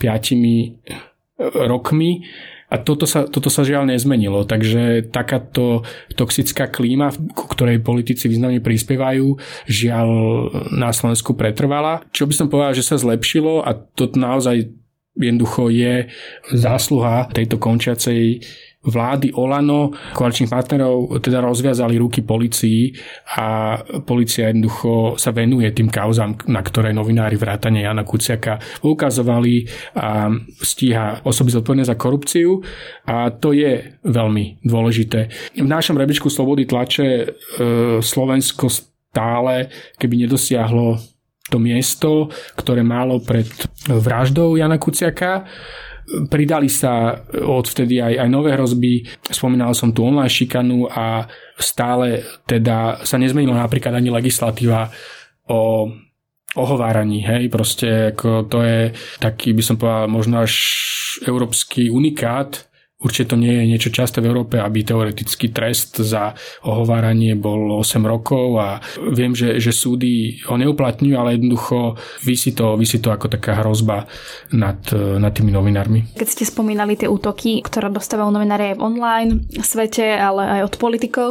rokmi 1.67 2.23
a 2.67 2.83
toto 2.83 3.07
sa, 3.07 3.31
toto 3.31 3.47
sa 3.47 3.63
žiaľ 3.63 3.87
nezmenilo, 3.87 4.43
takže 4.43 5.07
takáto 5.15 5.87
toxická 6.19 6.67
klíma, 6.67 7.15
ku 7.31 7.47
ktorej 7.47 7.79
politici 7.79 8.27
významne 8.27 8.59
prispievajú, 8.59 9.39
žiaľ 9.71 10.09
na 10.75 10.91
Slovensku 10.91 11.39
pretrvala. 11.39 12.03
Čo 12.11 12.27
by 12.27 12.35
som 12.35 12.51
povedal, 12.51 12.75
že 12.75 12.83
sa 12.83 12.99
zlepšilo 12.99 13.63
a 13.63 13.71
to 13.75 14.11
naozaj 14.19 14.67
jednoducho 15.17 15.73
je 15.73 16.13
zásluha 16.53 17.33
tejto 17.33 17.57
končiacej 17.57 18.45
vlády 18.87 19.35
Olano, 19.35 19.91
koaličných 20.15 20.51
partnerov 20.51 21.19
teda 21.19 21.43
rozviazali 21.43 21.99
ruky 21.99 22.23
policii 22.23 22.95
a 23.39 23.79
policia 24.07 24.49
jednoducho 24.51 25.19
sa 25.19 25.35
venuje 25.35 25.69
tým 25.75 25.91
kauzám, 25.91 26.39
na 26.47 26.63
ktoré 26.63 26.95
novinári 26.95 27.35
vrátane 27.35 27.83
Jana 27.83 28.07
Kuciaka 28.07 28.63
ukazovali 28.87 29.67
a 29.99 30.31
stíha 30.63 31.27
osoby 31.27 31.51
zodpovedné 31.51 31.85
za 31.85 31.99
korupciu 31.99 32.63
a 33.11 33.31
to 33.35 33.53
je 33.53 33.99
veľmi 34.07 34.63
dôležité. 34.63 35.21
V 35.59 35.69
našom 35.69 35.99
rebečku 35.99 36.31
slobody 36.31 36.65
tlače 36.65 37.07
e, 37.07 37.27
Slovensko 37.99 38.71
stále, 38.71 39.73
keby 39.99 40.27
nedosiahlo 40.27 41.01
to 41.47 41.63
miesto, 41.63 42.29
ktoré 42.59 42.83
málo 42.83 43.23
pred 43.23 43.47
vraždou 43.87 44.59
Jana 44.59 44.83
Kuciaka, 44.83 45.47
Pridali 46.07 46.71
sa 46.71 47.19
odvtedy 47.35 47.99
aj, 47.99 48.15
aj 48.23 48.29
nové 48.31 48.55
hrozby, 48.55 49.03
spomínal 49.27 49.75
som 49.75 49.91
tu 49.91 50.07
online 50.07 50.31
šikanu 50.31 50.87
a 50.87 51.27
stále 51.59 52.23
teda 52.47 53.03
sa 53.03 53.19
nezmenila 53.19 53.59
napríklad 53.59 53.91
ani 53.99 54.15
legislatíva 54.15 54.87
o 55.51 55.91
ohováraní, 56.57 57.21
hej, 57.21 57.53
proste 57.53 58.17
ako 58.17 58.49
to 58.49 58.65
je 58.65 58.81
taký, 59.21 59.53
by 59.53 59.63
som 59.63 59.77
povedal, 59.77 60.09
možno 60.09 60.41
až 60.41 60.55
európsky 61.29 61.93
unikát, 61.93 62.71
Určite 62.97 63.33
to 63.33 63.37
nie 63.37 63.53
je 63.53 63.69
niečo 63.69 63.91
časté 63.93 64.25
v 64.25 64.33
Európe, 64.33 64.57
aby 64.57 64.81
teoretický 64.81 65.53
trest 65.53 66.01
za 66.01 66.33
ohováranie 66.65 67.37
bol 67.37 67.85
8 67.85 68.01
rokov 68.01 68.57
a 68.57 68.81
viem, 69.13 69.37
že, 69.37 69.61
že 69.61 69.69
súdy 69.69 70.41
ho 70.49 70.57
neuplatňujú, 70.57 71.13
ale 71.13 71.37
jednoducho 71.37 72.01
vysí 72.25 72.57
to, 72.57 72.81
vysí 72.81 72.97
to 73.05 73.13
ako 73.13 73.29
taká 73.29 73.61
hrozba 73.61 74.09
nad, 74.57 74.81
nad 75.21 75.33
tými 75.37 75.53
novinármi. 75.53 76.17
Keď 76.17 76.29
ste 76.41 76.49
spomínali 76.49 76.97
tie 76.97 77.05
útoky, 77.05 77.61
ktoré 77.61 77.93
dostávajú 77.93 78.33
novinári 78.33 78.73
aj 78.73 78.77
v 78.81 78.85
online 78.89 79.31
svete, 79.61 80.17
ale 80.17 80.65
aj 80.65 80.73
od 80.73 80.75
politikov, 80.81 81.29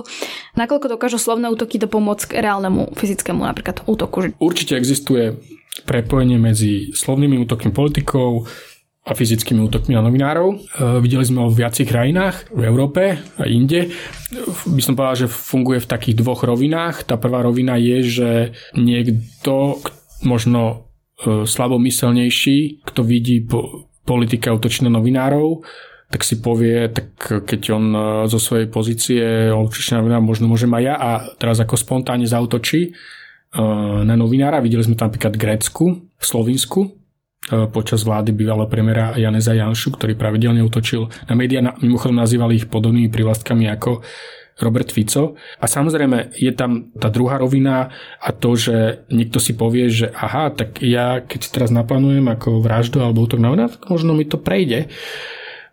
nakoľko 0.53 0.85
dokážu 1.01 1.17
slovné 1.17 1.49
útoky 1.49 1.81
dopomôcť 1.81 2.29
k 2.29 2.45
reálnemu 2.45 2.93
fyzickému 2.93 3.41
napríklad 3.41 3.81
útoku? 3.89 4.37
Určite 4.37 4.77
existuje 4.77 5.33
prepojenie 5.83 6.37
medzi 6.37 6.93
slovnými 6.93 7.41
útokmi 7.41 7.73
politikov, 7.73 8.47
a 9.05 9.13
fyzickými 9.13 9.61
útokmi 9.61 9.93
na 9.93 10.01
novinárov. 10.01 10.49
E, 10.49 10.57
videli 10.97 11.21
sme 11.21 11.45
ho 11.45 11.53
v 11.53 11.61
viacich 11.61 11.85
krajinách, 11.85 12.49
v 12.49 12.65
Európe 12.65 13.21
a 13.37 13.45
inde. 13.45 13.93
By 14.65 14.81
som 14.81 14.97
povedal, 14.97 15.25
že 15.25 15.27
funguje 15.29 15.77
v 15.77 15.89
takých 15.93 16.17
dvoch 16.17 16.41
rovinách. 16.41 17.05
Tá 17.05 17.13
prvá 17.21 17.45
rovina 17.45 17.77
je, 17.77 17.97
že 18.01 18.29
niekto, 18.73 19.77
možno 20.25 20.89
e, 21.21 21.45
slabomyselnejší, 21.45 22.81
kto 22.81 23.05
vidí 23.05 23.45
po, 23.45 23.85
politika 24.09 24.49
útočí 24.49 24.81
na 24.81 24.89
novinárov, 24.89 25.61
tak 26.09 26.25
si 26.25 26.41
povie, 26.41 26.89
tak 26.89 27.45
keď 27.45 27.61
on 27.77 27.85
e, 27.93 28.01
zo 28.25 28.41
svojej 28.41 28.65
pozície 28.73 29.53
útočí 29.53 29.93
na 29.93 30.01
novinárov, 30.01 30.25
možno 30.25 30.49
môžem 30.49 30.73
aj 30.73 30.81
ja 30.81 30.95
a 30.97 31.09
teraz 31.37 31.61
ako 31.61 31.77
spontánne 31.77 32.25
zautočí 32.25 32.89
na 33.55 34.19
novinára. 34.19 34.59
Videli 34.59 34.83
sme 34.83 34.99
to 34.99 35.07
napríklad 35.07 35.39
v 35.39 35.41
Grécku, 35.47 35.83
v 35.95 36.25
Slovinsku, 36.27 36.91
E, 36.91 37.04
počas 37.69 38.01
vlády 38.01 38.33
bývalého 38.33 38.65
premiéra 38.65 39.13
Janeza 39.13 39.53
Janšu, 39.53 39.93
ktorý 39.93 40.17
pravidelne 40.17 40.65
utočil 40.65 41.13
na 41.29 41.37
médiá, 41.37 41.61
mimochodom 41.77 42.17
nazývali 42.17 42.57
ich 42.57 42.69
podobnými 42.69 43.13
privlastkami 43.13 43.69
ako 43.69 44.01
Robert 44.55 44.87
Fico. 44.91 45.35
A 45.59 45.65
samozrejme 45.67 46.31
je 46.39 46.51
tam 46.55 46.89
tá 46.95 47.11
druhá 47.11 47.37
rovina 47.37 47.91
a 48.23 48.29
to, 48.31 48.55
že 48.55 49.03
niekto 49.11 49.37
si 49.43 49.51
povie, 49.51 49.91
že 49.91 50.07
aha, 50.15 50.55
tak 50.55 50.79
ja 50.79 51.19
keď 51.19 51.41
teraz 51.51 51.69
naplánujem 51.75 52.23
ako 52.23 52.63
vraždu 52.63 53.03
alebo 53.03 53.27
útok 53.27 53.43
na 53.43 53.51
vojna, 53.51 53.67
tak 53.67 53.83
možno 53.91 54.15
mi 54.15 54.23
to 54.23 54.39
prejde. 54.39 54.87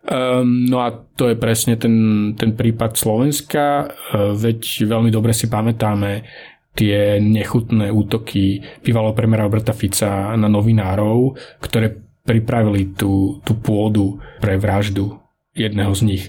Um, 0.02 0.66
no 0.66 0.82
a 0.82 0.90
to 0.90 1.30
je 1.30 1.38
presne 1.38 1.78
ten, 1.78 1.94
ten 2.34 2.58
prípad 2.58 2.98
Slovenska, 2.98 3.86
uh, 3.86 4.34
veď 4.34 4.90
veľmi 4.90 5.14
dobre 5.14 5.30
si 5.30 5.46
pamätáme 5.46 6.26
tie 6.72 7.20
nechutné 7.20 7.92
útoky 7.92 8.64
bývalého 8.80 9.12
premiéra 9.12 9.44
Roberta 9.44 9.76
Fica 9.76 10.32
na 10.36 10.48
novinárov, 10.48 11.36
ktoré 11.60 11.92
pripravili 12.22 12.96
tú, 12.96 13.42
tú 13.44 13.52
pôdu 13.58 14.22
pre 14.40 14.56
vraždu 14.56 15.20
jedného 15.52 15.92
z 15.92 16.02
nich. 16.06 16.24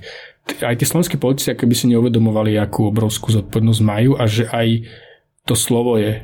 Aj 0.59 0.75
tie 0.75 0.83
slovenské 0.83 1.15
policie, 1.15 1.55
keby 1.55 1.71
si 1.71 1.87
neuvedomovali, 1.87 2.59
akú 2.59 2.91
obrovskú 2.91 3.31
zodpovednosť 3.31 3.81
majú 3.81 4.11
a 4.19 4.27
že 4.27 4.43
aj 4.51 4.83
to 5.47 5.55
slovo 5.55 5.95
je 5.95 6.19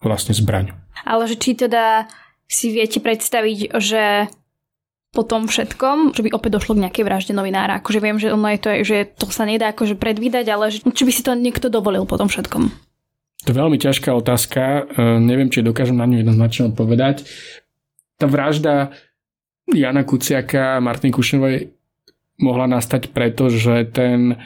vlastne 0.00 0.32
zbraň. 0.32 0.72
Ale 1.04 1.28
že 1.28 1.36
či 1.36 1.52
teda 1.52 2.08
si 2.48 2.72
viete 2.72 3.04
predstaviť, 3.04 3.76
že 3.76 4.32
po 5.12 5.24
tom 5.24 5.48
všetkom, 5.48 6.16
že 6.16 6.24
by 6.24 6.32
opäť 6.32 6.60
došlo 6.60 6.76
k 6.76 6.88
nejakej 6.88 7.04
vražde 7.04 7.32
novinára. 7.36 7.80
Akože 7.80 8.00
viem, 8.00 8.16
že 8.20 8.32
ono 8.32 8.48
je 8.52 8.60
to, 8.60 8.70
že 8.84 8.96
to 9.16 9.28
sa 9.28 9.44
nedá 9.48 9.72
akože 9.72 9.96
predvídať, 9.96 10.46
ale 10.48 10.72
že, 10.72 10.84
či 10.84 11.04
by 11.04 11.12
si 11.12 11.22
to 11.24 11.32
niekto 11.36 11.72
dovolil 11.72 12.04
po 12.04 12.16
tom 12.16 12.28
všetkom. 12.28 12.87
To 13.46 13.54
je 13.54 13.60
veľmi 13.60 13.78
ťažká 13.78 14.10
otázka. 14.14 14.62
E, 14.62 14.82
neviem, 15.22 15.50
či 15.52 15.62
dokážem 15.62 15.94
na 15.94 16.08
ňu 16.10 16.22
jednoznačne 16.22 16.74
odpovedať. 16.74 17.22
Tá 18.18 18.26
vražda 18.26 18.90
Jana 19.70 20.02
Kuciaka 20.02 20.76
a 20.76 20.82
Martin 20.82 21.14
Kušnerovej 21.14 21.70
mohla 22.42 22.66
nastať 22.66 23.14
preto, 23.14 23.50
že 23.50 23.86
ten 23.90 24.38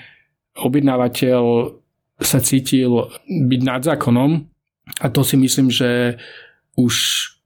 objednávateľ 0.57 1.73
sa 2.21 2.39
cítil 2.41 3.09
byť 3.27 3.61
nad 3.65 3.81
zákonom 3.81 4.31
a 5.01 5.07
to 5.09 5.25
si 5.25 5.41
myslím, 5.41 5.73
že 5.73 6.21
už 6.77 6.95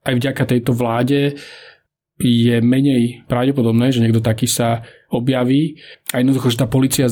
aj 0.06 0.14
vďaka 0.18 0.42
tejto 0.46 0.72
vláde 0.74 1.38
je 2.16 2.56
menej 2.64 3.26
pravdepodobné, 3.28 3.92
že 3.92 4.00
niekto 4.00 4.24
taký 4.24 4.48
sa 4.48 4.86
objaví 5.10 5.78
a 6.10 6.18
jednoducho, 6.18 6.50
že 6.50 6.60
tá 6.62 6.66
policia 6.66 7.06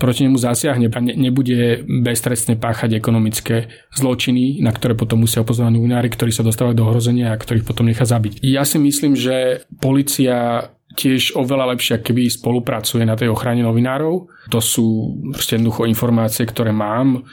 proti 0.00 0.24
nemu 0.24 0.40
zasiahne 0.40 0.88
a 0.88 1.00
nebude 1.00 1.84
beztrestne 1.84 2.56
páchať 2.56 2.96
ekonomické 2.96 3.68
zločiny, 3.92 4.64
na 4.64 4.72
ktoré 4.72 4.96
potom 4.96 5.20
musia 5.24 5.44
upozorňovať 5.44 5.76
novinári, 5.76 6.08
ktorí 6.08 6.32
sa 6.32 6.46
dostávajú 6.46 6.76
do 6.76 6.86
ohrozenia 6.88 7.32
a 7.32 7.40
ktorých 7.40 7.68
potom 7.68 7.84
nechá 7.84 8.08
zabiť. 8.08 8.40
Ja 8.40 8.64
si 8.64 8.80
myslím, 8.80 9.12
že 9.12 9.64
policia 9.80 10.68
tiež 10.94 11.34
oveľa 11.34 11.74
lepšie, 11.74 12.00
keby 12.00 12.30
spolupracuje 12.30 13.02
na 13.02 13.18
tej 13.18 13.34
ochrane 13.34 13.66
novinárov. 13.66 14.30
To 14.48 14.60
sú 14.62 15.18
jednoducho 15.34 15.90
informácie, 15.90 16.46
ktoré 16.46 16.70
mám 16.70 17.26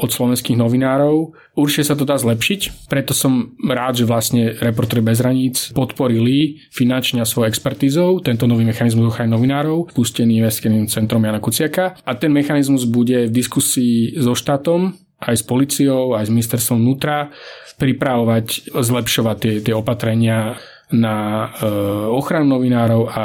od 0.00 0.08
slovenských 0.08 0.56
novinárov. 0.56 1.36
Určite 1.54 1.92
sa 1.92 1.94
to 1.94 2.08
dá 2.08 2.16
zlepšiť, 2.16 2.88
preto 2.88 3.12
som 3.12 3.52
rád, 3.60 4.00
že 4.00 4.08
vlastne 4.08 4.56
Reportéri 4.56 5.04
bez 5.04 5.20
hraníc 5.20 5.76
podporili 5.76 6.64
finančne 6.72 7.20
a 7.20 7.28
svojou 7.28 7.52
expertízou 7.52 8.24
tento 8.24 8.48
nový 8.48 8.64
mechanizmus 8.64 9.12
ochrany 9.12 9.28
novinárov, 9.28 9.92
pustený 9.92 10.40
investičným 10.40 10.88
centrom 10.88 11.20
Jana 11.20 11.38
Kuciaka 11.38 12.00
a 12.00 12.12
ten 12.16 12.32
mechanizmus 12.32 12.88
bude 12.88 13.28
v 13.28 13.32
diskusii 13.32 14.16
so 14.16 14.32
štátom 14.32 14.96
aj 15.20 15.36
s 15.36 15.44
policiou, 15.44 16.16
aj 16.16 16.26
s 16.28 16.32
ministerstvom 16.32 16.80
vnútra 16.80 17.28
pripravovať, 17.76 18.72
zlepšovať 18.72 19.36
tie, 19.36 19.54
tie 19.60 19.74
opatrenia 19.76 20.56
na 20.90 21.48
e, 21.48 21.66
ochranu 22.08 22.56
novinárov 22.56 23.02
a 23.12 23.24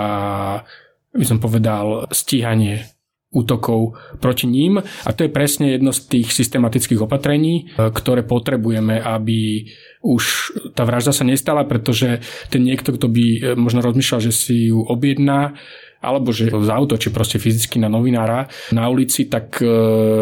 by 1.16 1.26
som 1.26 1.40
povedal 1.40 2.08
stíhanie 2.12 2.95
útokov 3.36 4.00
proti 4.24 4.48
ním. 4.48 4.80
A 4.80 5.10
to 5.12 5.28
je 5.28 5.36
presne 5.36 5.76
jedno 5.76 5.92
z 5.92 6.08
tých 6.08 6.32
systematických 6.32 7.04
opatrení, 7.04 7.68
e, 7.76 7.92
ktoré 7.92 8.24
potrebujeme, 8.24 9.04
aby 9.04 9.68
už 10.00 10.24
tá 10.72 10.88
vražda 10.88 11.12
sa 11.12 11.28
nestala, 11.28 11.68
pretože 11.68 12.24
ten 12.48 12.64
niekto, 12.64 12.96
kto 12.96 13.12
by 13.12 13.26
e, 13.26 13.40
možno 13.60 13.84
rozmýšľal, 13.84 14.22
že 14.24 14.32
si 14.32 14.56
ju 14.72 14.80
objedná, 14.88 15.60
alebo 16.06 16.30
že 16.30 16.54
zautočí 16.54 17.10
proste 17.10 17.42
fyzicky 17.42 17.82
na 17.82 17.90
novinára 17.90 18.46
na 18.70 18.86
ulici, 18.86 19.26
tak 19.26 19.58
e, 19.60 19.68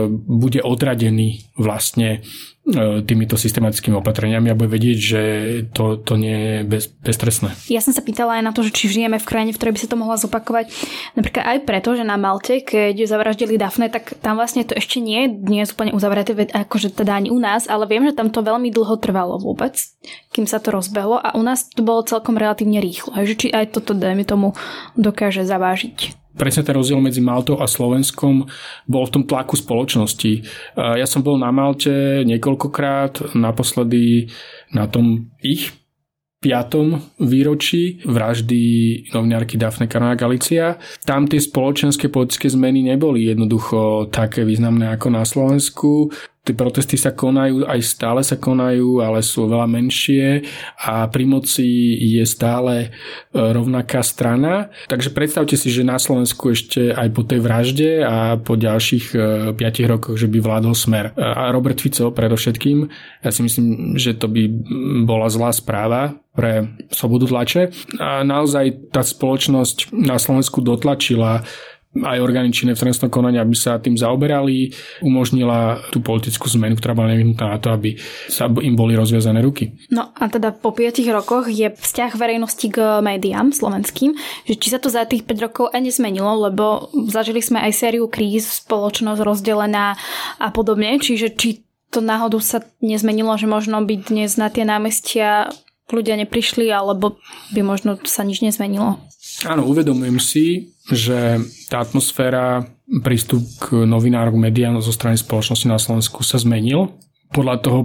bude 0.09 0.63
odradený 0.63 1.43
vlastne 1.59 2.23
E, 2.63 3.03
týmito 3.03 3.35
systematickými 3.35 3.99
opatreniami 3.99 4.47
a 4.47 4.55
bude 4.55 4.71
vedieť, 4.71 4.97
že 5.03 5.21
to, 5.75 5.99
to 5.99 6.15
nie 6.15 6.31
je 6.31 6.55
bez, 6.63 6.87
beztrestné. 6.87 7.51
Ja 7.67 7.83
som 7.83 7.91
sa 7.91 7.99
pýtala 7.99 8.39
aj 8.39 8.43
na 8.47 8.55
to, 8.55 8.63
že 8.63 8.71
či 8.71 8.87
žijeme 8.87 9.19
v 9.19 9.27
krajine, 9.27 9.51
v 9.51 9.59
ktorej 9.59 9.75
by 9.75 9.81
sa 9.83 9.91
to 9.91 9.99
mohla 9.99 10.15
zopakovať. 10.15 10.71
Napríklad 11.19 11.43
aj 11.43 11.59
preto, 11.67 11.91
že 11.91 12.07
na 12.07 12.15
Malte, 12.15 12.63
keď 12.63 13.03
zavraždili 13.03 13.59
Dafne, 13.59 13.91
tak 13.91 14.15
tam 14.23 14.39
vlastne 14.39 14.63
to 14.63 14.79
ešte 14.79 15.03
nie, 15.03 15.27
nie 15.27 15.67
je 15.67 15.75
úplne 15.75 15.91
uzavreté, 15.91 16.31
akože 16.39 16.95
teda 16.95 17.19
ani 17.19 17.35
u 17.35 17.39
nás, 17.43 17.67
ale 17.67 17.83
viem, 17.83 18.07
že 18.07 18.15
tam 18.15 18.31
to 18.31 18.39
veľmi 18.39 18.71
dlho 18.71 18.95
trvalo 18.95 19.43
vôbec, 19.43 19.75
kým 20.31 20.47
sa 20.47 20.63
to 20.63 20.71
rozbehlo 20.71 21.19
a 21.19 21.35
u 21.35 21.43
nás 21.43 21.67
to 21.67 21.83
bolo 21.83 22.07
celkom 22.07 22.39
relatívne 22.39 22.79
rýchlo. 22.79 23.11
Takže 23.11 23.35
či 23.35 23.47
aj 23.51 23.75
toto, 23.75 23.91
dajme 23.91 24.23
tomu, 24.23 24.55
dokáže 24.95 25.43
zavážiť 25.43 25.72
presne 26.33 26.65
ten 26.65 26.73
rozdiel 26.73 26.97
medzi 26.97 27.21
Maltou 27.21 27.61
a 27.61 27.69
Slovenskom 27.69 28.45
bol 28.89 29.03
v 29.05 29.13
tom 29.13 29.23
tlaku 29.29 29.53
spoločnosti. 29.53 30.41
Ja 30.75 31.05
som 31.05 31.21
bol 31.21 31.37
na 31.37 31.53
Malte 31.53 32.25
niekoľkokrát, 32.25 33.37
naposledy 33.37 34.33
na 34.73 34.89
tom 34.89 35.29
ich 35.45 35.69
piatom 36.43 36.99
výročí 37.23 38.03
vraždy 38.03 38.61
novinárky 39.15 39.55
Dafne 39.55 39.87
Caruana 39.87 40.19
Galicia. 40.19 40.75
Tam 41.07 41.23
tie 41.23 41.39
spoločenské 41.39 42.11
politické 42.11 42.51
zmeny 42.51 42.83
neboli 42.83 43.31
jednoducho 43.31 44.11
také 44.11 44.43
významné 44.43 44.91
ako 44.91 45.07
na 45.07 45.23
Slovensku 45.23 46.11
tie 46.43 46.51
protesty 46.51 46.99
sa 46.99 47.15
konajú, 47.15 47.63
aj 47.63 47.79
stále 47.79 48.19
sa 48.19 48.35
konajú, 48.35 48.99
ale 48.99 49.23
sú 49.23 49.47
oveľa 49.47 49.63
menšie 49.63 50.43
a 50.75 51.07
pri 51.07 51.23
moci 51.23 51.95
je 52.19 52.23
stále 52.27 52.73
e, 52.83 52.87
rovnaká 53.31 54.03
strana. 54.03 54.67
Takže 54.91 55.15
predstavte 55.15 55.55
si, 55.55 55.71
že 55.71 55.87
na 55.87 55.95
Slovensku 55.95 56.51
ešte 56.51 56.91
aj 56.91 57.07
po 57.15 57.23
tej 57.23 57.39
vražde 57.39 58.03
a 58.03 58.35
po 58.35 58.59
ďalších 58.59 59.15
5 59.55 59.55
e, 59.55 59.83
rokoch, 59.87 60.19
že 60.19 60.27
by 60.27 60.43
vládol 60.43 60.75
smer. 60.75 61.15
E, 61.15 61.23
a 61.23 61.47
Robert 61.55 61.79
Fico 61.79 62.11
predovšetkým, 62.11 62.91
ja 63.23 63.31
si 63.31 63.39
myslím, 63.39 63.95
že 63.95 64.11
to 64.11 64.27
by 64.27 64.43
bola 65.07 65.31
zlá 65.31 65.55
správa 65.55 66.19
pre 66.33 66.75
slobodu 66.89 67.29
tlače. 67.29 67.63
A 68.01 68.25
naozaj 68.25 68.91
tá 68.91 69.05
spoločnosť 69.05 69.93
na 69.95 70.17
Slovensku 70.17 70.59
dotlačila 70.59 71.45
aj 71.93 72.17
orgány 72.17 72.49
činné 72.49 72.73
v 72.73 72.81
trestnom 72.89 73.13
konaní, 73.13 73.37
aby 73.37 73.53
sa 73.53 73.77
tým 73.77 73.93
zaoberali, 73.93 74.73
umožnila 75.05 75.77
tú 75.93 76.01
politickú 76.01 76.49
zmenu, 76.57 76.73
ktorá 76.77 76.97
bola 76.97 77.13
nevyhnutá 77.13 77.53
na 77.53 77.61
to, 77.61 77.69
aby 77.69 77.93
sa 78.29 78.49
im 78.49 78.73
boli 78.73 78.97
rozviazané 78.97 79.45
ruky. 79.45 79.77
No 79.93 80.09
a 80.17 80.25
teda 80.25 80.57
po 80.57 80.73
5 80.73 81.05
rokoch 81.13 81.45
je 81.53 81.69
vzťah 81.69 82.17
verejnosti 82.17 82.65
k 82.73 82.77
médiám 83.05 83.53
slovenským, 83.53 84.17
že 84.49 84.57
či 84.57 84.67
sa 84.73 84.81
to 84.81 84.89
za 84.89 85.05
tých 85.05 85.21
5 85.29 85.45
rokov 85.45 85.65
aj 85.69 85.85
nezmenilo, 85.85 86.49
lebo 86.49 86.89
zažili 87.13 87.45
sme 87.45 87.61
aj 87.61 87.77
sériu 87.77 88.09
kríz, 88.09 88.65
spoločnosť 88.65 89.21
rozdelená 89.21 89.93
a 90.41 90.47
podobne, 90.49 90.97
čiže 90.97 91.37
či 91.37 91.61
to 91.93 92.01
náhodou 92.01 92.41
sa 92.41 92.65
nezmenilo, 92.81 93.37
že 93.37 93.45
možno 93.45 93.85
by 93.85 94.09
dnes 94.09 94.33
na 94.33 94.49
tie 94.49 94.65
námestia 94.65 95.53
ľudia 95.93 96.17
neprišli, 96.17 96.73
alebo 96.73 97.21
by 97.53 97.61
možno 97.61 98.01
sa 98.01 98.25
nič 98.25 98.41
nezmenilo? 98.41 98.97
Áno, 99.43 99.65
uvedomujem 99.65 100.17
si, 100.21 100.75
že 100.87 101.41
tá 101.67 101.81
atmosféra 101.81 102.63
prístup 103.01 103.41
k 103.57 103.83
novinárom, 103.83 104.37
médiám 104.37 104.77
zo 104.83 104.93
strany 104.93 105.17
spoločnosti 105.17 105.67
na 105.67 105.81
Slovensku 105.81 106.21
sa 106.21 106.37
zmenil. 106.37 106.93
Podľa 107.33 107.55
toho 107.65 107.79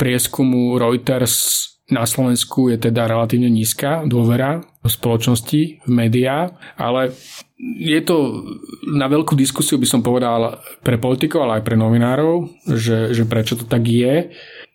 prieskumu 0.00 0.80
Reuters 0.80 1.68
na 1.92 2.08
Slovensku 2.08 2.72
je 2.72 2.88
teda 2.88 3.04
relatívne 3.04 3.52
nízka 3.52 4.06
dôvera 4.08 4.64
v 4.80 4.88
spoločnosti, 4.88 5.84
v 5.84 5.90
médiá, 5.90 6.56
ale 6.80 7.12
je 7.60 8.00
to 8.02 8.42
na 8.88 9.06
veľkú 9.06 9.36
diskusiu, 9.36 9.76
by 9.76 9.86
som 9.86 10.00
povedal, 10.00 10.58
pre 10.80 10.96
politikov, 10.96 11.46
ale 11.46 11.60
aj 11.60 11.66
pre 11.68 11.76
novinárov, 11.76 12.48
že, 12.64 13.12
že 13.12 13.28
prečo 13.28 13.60
to 13.60 13.68
tak 13.68 13.84
je. 13.86 14.32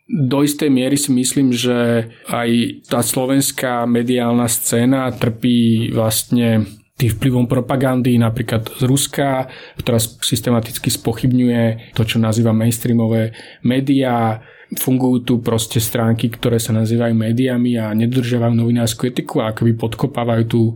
Do 0.08 0.40
istej 0.40 0.72
miery 0.72 0.96
si 0.96 1.12
myslím, 1.12 1.52
že 1.52 2.08
aj 2.32 2.50
tá 2.88 3.04
slovenská 3.04 3.84
mediálna 3.84 4.48
scéna 4.48 5.12
trpí 5.12 5.92
vlastne 5.92 6.64
tým 6.98 7.14
vplyvom 7.14 7.46
propagandy 7.46 8.16
napríklad 8.18 8.72
z 8.74 8.84
Ruska, 8.88 9.52
ktorá 9.78 10.00
systematicky 10.02 10.90
spochybňuje 10.90 11.94
to, 11.94 12.02
čo 12.08 12.18
nazýva 12.18 12.56
mainstreamové 12.56 13.36
médiá, 13.68 14.42
fungujú 14.80 15.18
tu 15.22 15.34
proste 15.44 15.78
stránky, 15.78 16.32
ktoré 16.32 16.58
sa 16.58 16.74
nazývajú 16.74 17.14
médiami 17.14 17.78
a 17.78 17.94
nedržiavajú 17.94 18.56
novinárskú 18.58 19.14
etiku 19.14 19.44
a 19.44 19.54
akoby 19.54 19.78
podkopávajú 19.78 20.44
tú 20.50 20.74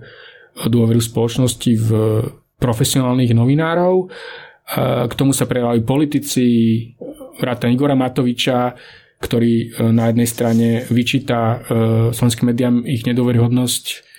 dôveru 0.59 1.01
spoločnosti 1.01 1.71
v 1.79 1.89
profesionálnych 2.61 3.33
novinárov. 3.33 4.11
K 5.07 5.13
tomu 5.17 5.33
sa 5.33 5.49
prejavujú 5.49 5.81
politici, 5.87 6.45
vrátane 7.41 7.73
Igora 7.73 7.97
Matoviča, 7.97 8.77
ktorý 9.21 9.53
e, 9.53 9.65
na 9.93 10.09
jednej 10.09 10.27
strane 10.27 10.67
vyčíta 10.89 11.39
e, 11.39 11.57
slovenským 12.11 12.49
médiám 12.49 12.75
ich 12.89 13.05
nedôveryhodnosť 13.05 14.09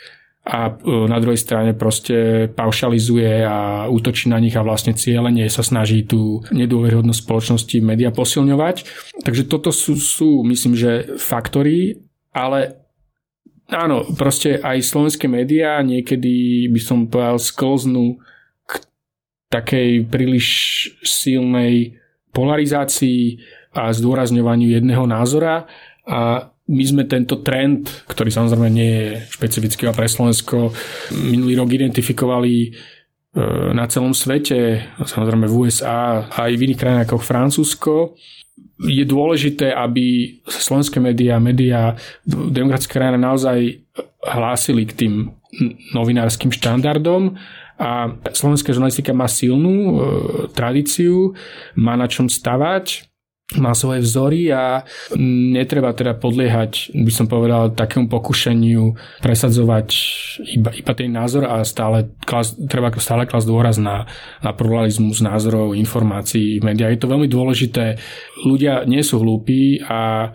a 0.43 0.71
e, 0.71 1.07
na 1.11 1.19
druhej 1.19 1.43
strane 1.43 1.75
proste 1.75 2.47
paušalizuje 2.55 3.43
a 3.43 3.91
útočí 3.91 4.31
na 4.31 4.39
nich 4.39 4.55
a 4.55 4.63
vlastne 4.63 4.95
cieľenie 4.95 5.51
sa 5.51 5.67
snaží 5.67 6.07
tú 6.07 6.47
nedôveryhodnosť 6.55 7.19
spoločnosti 7.19 7.77
média 7.83 8.15
posilňovať. 8.15 8.77
Takže 9.27 9.43
toto 9.51 9.75
sú, 9.75 9.99
sú 9.99 10.47
myslím, 10.47 10.79
že 10.79 11.19
faktory, 11.19 11.99
ale 12.31 12.79
áno, 13.67 14.07
proste 14.15 14.63
aj 14.63 14.87
slovenské 14.87 15.27
médiá 15.27 15.83
niekedy 15.83 16.67
by 16.71 16.81
som 16.81 17.11
povedal 17.11 17.43
sklznú 17.43 18.23
k 18.71 18.73
takej 19.51 20.07
príliš 20.07 20.47
silnej 21.03 21.99
polarizácii 22.33 23.39
a 23.73 23.93
zdôrazňovaniu 23.93 24.69
jedného 24.77 25.05
názora. 25.09 25.65
A 26.05 26.53
my 26.69 26.85
sme 26.87 27.03
tento 27.05 27.43
trend, 27.43 27.91
ktorý 28.07 28.31
samozrejme 28.31 28.69
nie 28.71 28.89
je 28.89 29.09
špecifický 29.35 29.91
pre 29.91 30.07
Slovensko, 30.07 30.71
minulý 31.13 31.59
rok 31.59 31.75
identifikovali 31.75 32.55
e, 32.65 32.69
na 33.75 33.85
celom 33.91 34.15
svete, 34.15 34.87
samozrejme 35.03 35.51
v 35.51 35.57
USA 35.59 36.23
a 36.23 36.49
aj 36.49 36.53
v 36.55 36.65
iných 36.71 36.81
krajinách 36.81 37.07
ako 37.11 37.19
Francúzsko. 37.19 37.95
Je 38.79 39.03
dôležité, 39.03 39.75
aby 39.75 40.39
slovenské 40.47 41.03
médiá, 41.03 41.43
médiá 41.43 41.99
demokratické 42.27 42.99
krajina 42.99 43.19
naozaj 43.19 43.83
hlásili 44.23 44.87
k 44.87 44.93
tým 44.97 45.15
novinárskym 45.93 46.55
štandardom. 46.55 47.37
A 47.83 48.15
slovenská 48.31 48.71
žurnalistika 48.71 49.11
má 49.11 49.27
silnú 49.27 49.75
e, 49.75 49.93
tradíciu, 50.55 51.35
má 51.75 51.99
na 51.99 52.07
čom 52.07 52.31
stavať 52.31 53.12
má 53.59 53.73
svoje 53.77 54.05
vzory 54.05 54.53
a 54.53 54.85
netreba 55.19 55.93
teda 55.93 56.17
podliehať, 56.17 56.93
by 56.95 57.13
som 57.13 57.27
povedal, 57.27 57.73
takému 57.73 58.09
pokušeniu 58.09 58.97
presadzovať 59.21 59.89
iba, 60.57 60.71
iba 60.73 60.93
ten 60.93 61.11
názor 61.13 61.49
a 61.49 61.65
stále 61.67 62.13
klas, 62.25 62.55
treba 62.69 62.93
stále 62.97 63.29
klas 63.29 63.45
dôraz 63.45 63.77
na, 63.77 64.09
na 64.41 64.51
pluralizmus 64.53 65.21
názorov, 65.21 65.77
informácií 65.77 66.61
v 66.61 66.67
médiách. 66.73 66.97
Je 66.97 67.03
to 67.03 67.13
veľmi 67.13 67.29
dôležité. 67.29 67.99
Ľudia 68.45 68.85
nie 68.89 69.01
sú 69.05 69.21
hlúpi 69.21 69.83
a 69.85 70.33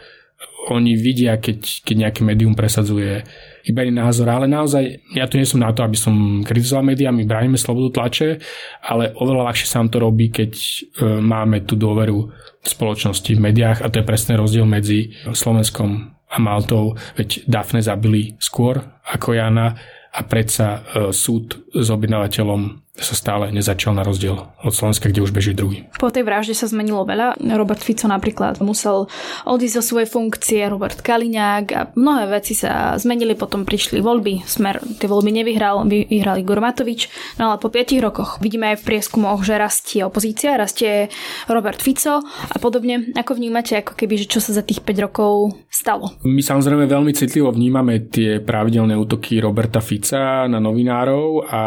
oni 0.68 1.00
vidia, 1.00 1.40
keď, 1.40 1.88
keď 1.88 1.96
nejaké 1.96 2.22
médium 2.28 2.52
presadzuje 2.52 3.24
iba 3.68 3.84
iný 3.84 4.00
názor, 4.00 4.32
ale 4.32 4.48
naozaj 4.48 5.12
ja 5.12 5.28
tu 5.28 5.36
nie 5.36 5.44
som 5.44 5.60
na 5.60 5.76
to, 5.76 5.84
aby 5.84 6.00
som 6.00 6.42
kritizoval 6.42 6.88
médiá, 6.88 7.12
my 7.12 7.28
bránime 7.28 7.60
slobodu 7.60 8.00
tlače, 8.00 8.40
ale 8.80 9.12
oveľa 9.20 9.52
ľahšie 9.52 9.68
sa 9.68 9.84
nám 9.84 9.92
to 9.92 10.00
robí, 10.00 10.32
keď 10.32 10.52
e, 10.56 10.76
máme 11.20 11.68
tú 11.68 11.76
dôveru 11.76 12.18
v 12.64 12.68
spoločnosti, 12.68 13.32
v 13.36 13.44
médiách 13.44 13.84
a 13.84 13.92
to 13.92 14.00
je 14.00 14.08
presne 14.08 14.40
rozdiel 14.40 14.64
medzi 14.64 15.12
Slovenskom 15.28 16.16
a 16.28 16.38
Maltou, 16.40 16.96
veď 17.20 17.44
Dafne 17.48 17.84
zabili 17.84 18.36
skôr 18.40 18.80
ako 19.08 19.36
Jana 19.36 19.76
a 20.12 20.20
predsa 20.24 20.68
e, 20.68 20.80
súd 21.12 21.68
s 21.76 21.88
objednávateľom 21.92 22.87
sa 22.98 23.14
stále 23.14 23.54
nezačal 23.54 23.94
na 23.94 24.02
rozdiel 24.02 24.50
od 24.66 24.74
Slovenska, 24.74 25.10
kde 25.10 25.22
už 25.22 25.30
beží 25.30 25.54
druhý. 25.54 25.86
Po 26.02 26.10
tej 26.10 26.26
vražde 26.26 26.58
sa 26.58 26.66
zmenilo 26.66 27.06
veľa. 27.06 27.38
Robert 27.54 27.82
Fico 27.86 28.10
napríklad 28.10 28.58
musel 28.66 29.06
odísť 29.46 29.76
zo 29.78 29.84
svojej 29.94 30.10
funkcie, 30.10 30.66
Robert 30.66 31.06
Kaliňák 31.06 31.66
a 31.78 31.82
mnohé 31.94 32.26
veci 32.42 32.58
sa 32.58 32.98
zmenili, 32.98 33.38
potom 33.38 33.64
prišli 33.70 34.02
voľby, 34.02 34.50
Smer 34.50 34.82
tie 34.98 35.06
voľby 35.06 35.30
nevyhral, 35.30 35.86
vyhral 35.86 36.42
Igor 36.42 36.58
Matovič, 36.58 37.10
no 37.38 37.54
ale 37.54 37.62
po 37.62 37.70
5 37.70 38.02
rokoch 38.02 38.42
vidíme 38.42 38.74
aj 38.74 38.82
v 38.82 38.86
prieskumoch, 38.90 39.46
že 39.46 39.62
rastie 39.62 40.02
opozícia, 40.02 40.58
rastie 40.58 41.14
Robert 41.46 41.78
Fico 41.86 42.26
a 42.26 42.58
podobne. 42.58 43.14
Ako 43.14 43.38
vnímate, 43.38 43.78
ako 43.78 43.94
keby, 43.94 44.26
že 44.26 44.32
čo 44.32 44.42
sa 44.42 44.58
za 44.58 44.66
tých 44.66 44.82
5 44.82 45.06
rokov 45.06 45.54
stalo? 45.70 46.18
My 46.26 46.42
samozrejme 46.42 46.90
veľmi 46.90 47.14
citlivo 47.14 47.54
vnímame 47.54 48.10
tie 48.10 48.42
pravidelné 48.42 48.98
útoky 48.98 49.38
Roberta 49.38 49.84
Fica 49.84 50.50
na 50.50 50.58
novinárov 50.58 51.46
a 51.46 51.62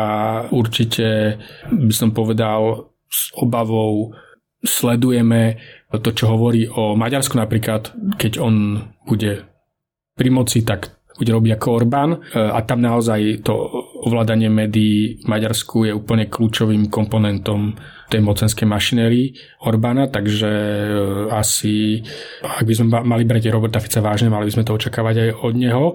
určite 0.50 1.19
by 1.70 1.94
som 1.94 2.10
povedal, 2.14 2.90
s 3.10 3.34
obavou 3.34 4.14
sledujeme 4.62 5.58
to, 5.90 6.10
čo 6.14 6.30
hovorí 6.30 6.68
o 6.70 6.94
Maďarsku. 6.94 7.34
Napríklad, 7.34 7.96
keď 8.20 8.32
on 8.38 8.78
bude 9.08 9.42
pri 10.14 10.30
moci, 10.30 10.62
tak 10.62 11.00
bude 11.20 11.36
robiť 11.36 11.52
ako 11.60 11.68
Orbán. 11.76 12.10
A 12.32 12.64
tam 12.64 12.80
naozaj 12.80 13.44
to 13.44 13.52
ovládanie 14.08 14.48
médií 14.48 15.20
v 15.20 15.26
Maďarsku 15.28 15.84
je 15.84 15.92
úplne 15.92 16.32
kľúčovým 16.32 16.88
komponentom 16.88 17.76
tej 18.10 18.24
mocenskej 18.24 18.66
mašinérii 18.66 19.38
Orbána, 19.62 20.10
takže 20.10 20.50
e, 20.50 20.90
asi, 21.30 22.02
ak 22.42 22.66
by 22.66 22.74
sme 22.74 22.86
mali 23.06 23.22
brať 23.22 23.54
Roberta 23.54 23.78
Fica 23.78 24.02
vážne, 24.02 24.26
mali 24.26 24.50
by 24.50 24.54
sme 24.58 24.66
to 24.66 24.74
očakávať 24.74 25.14
aj 25.22 25.30
od 25.46 25.54
neho 25.54 25.94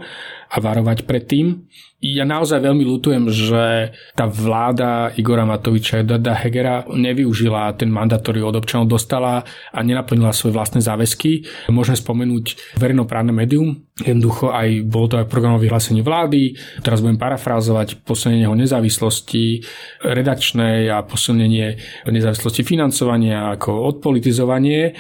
a 0.56 0.64
varovať 0.64 1.04
pred 1.04 1.28
tým. 1.28 1.68
Ja 2.06 2.22
naozaj 2.22 2.62
veľmi 2.62 2.86
ľutujem, 2.86 3.24
že 3.34 3.92
tá 4.14 4.30
vláda 4.30 5.10
Igora 5.18 5.44
Matoviča 5.44 6.00
a 6.00 6.02
Eduarda 6.06 6.38
Hegera 6.38 6.86
nevyužila 6.86 7.74
ten 7.76 7.90
mandát, 7.90 8.22
ktorý 8.22 8.46
od 8.46 8.62
občanov 8.62 8.88
dostala 8.88 9.42
a 9.74 9.80
nenaplnila 9.82 10.30
svoje 10.32 10.54
vlastné 10.54 10.86
záväzky. 10.86 11.44
Môžeme 11.74 11.98
spomenúť 11.98 12.78
verejnoprávne 12.78 13.34
médium, 13.34 13.90
jednoducho 14.00 14.54
aj 14.54 14.86
bolo 14.86 15.06
to 15.08 15.16
aj 15.18 15.32
programové 15.32 15.66
vyhlásenie 15.66 16.06
vlády, 16.06 16.54
teraz 16.86 17.02
budem 17.02 17.18
parafrázovať 17.18 18.06
posilnenie 18.06 18.48
nezávislosti 18.54 19.66
redakčnej 20.06 20.92
a 20.94 21.02
posilnenie 21.02 21.80
nezávislosti 22.06 22.62
financovania 22.62 23.50
ako 23.56 23.82
odpolitizovanie 23.98 24.94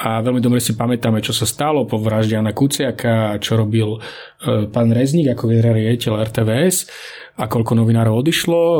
a 0.00 0.24
veľmi 0.24 0.40
dobre 0.40 0.64
si 0.64 0.72
pamätáme, 0.72 1.20
čo 1.20 1.36
sa 1.36 1.44
stalo 1.44 1.84
po 1.84 2.00
vražde 2.00 2.32
Jana 2.32 2.56
Kuciaka, 2.56 3.36
čo 3.36 3.60
robil 3.60 4.00
e, 4.00 4.64
pán 4.72 4.88
Rezník 4.88 5.36
ako 5.36 5.52
generálny 5.52 5.84
riaditeľ 5.92 6.24
RTVS 6.24 6.76
a 7.40 7.48
koľko 7.48 7.72
novinárov 7.72 8.20
odišlo 8.20 8.60
e, 8.60 8.76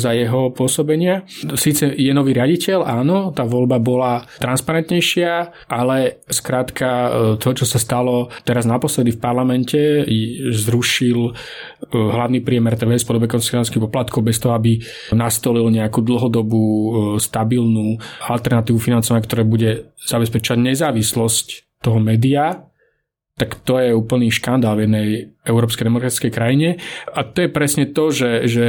za 0.00 0.16
jeho 0.16 0.48
pôsobenia. 0.56 1.28
Síce 1.52 1.92
je 1.92 2.12
nový 2.16 2.32
riaditeľ, 2.32 2.88
áno, 2.88 3.36
tá 3.36 3.44
voľba 3.44 3.76
bola 3.76 4.24
transparentnejšia, 4.40 5.68
ale 5.68 6.24
skrátka 6.32 6.88
e, 6.88 7.08
to, 7.36 7.52
čo 7.52 7.68
sa 7.68 7.76
stalo 7.76 8.32
teraz 8.48 8.64
naposledy 8.64 9.12
v 9.12 9.20
parlamente, 9.20 9.80
zrušil 10.48 11.36
hlavný 11.92 12.40
príjem 12.40 12.70
RTVS 12.72 13.04
v 13.04 13.08
podobe 13.12 13.26
koncesionárskych 13.28 13.82
poplatkov 13.84 14.24
bez 14.24 14.40
toho, 14.40 14.56
aby 14.56 14.80
nastolil 15.12 15.68
nejakú 15.68 16.00
dlhodobú 16.00 16.64
stabilnú 17.20 18.00
alternatívu 18.26 18.80
financovania, 18.80 19.26
ktoré 19.26 19.42
bude 19.44 19.70
zabezpečovať 20.08 20.58
nezávislosť 20.58 21.46
toho 21.82 22.02
média, 22.02 22.67
tak 23.38 23.54
to 23.62 23.78
je 23.78 23.94
úplný 23.94 24.34
škandál 24.34 24.74
v 24.74 24.84
jednej 24.84 25.08
európskej 25.46 25.86
demokratickej 25.86 26.32
krajine. 26.34 26.82
A 27.14 27.22
to 27.22 27.46
je 27.46 27.48
presne 27.48 27.86
to, 27.94 28.10
že, 28.10 28.50
že 28.50 28.66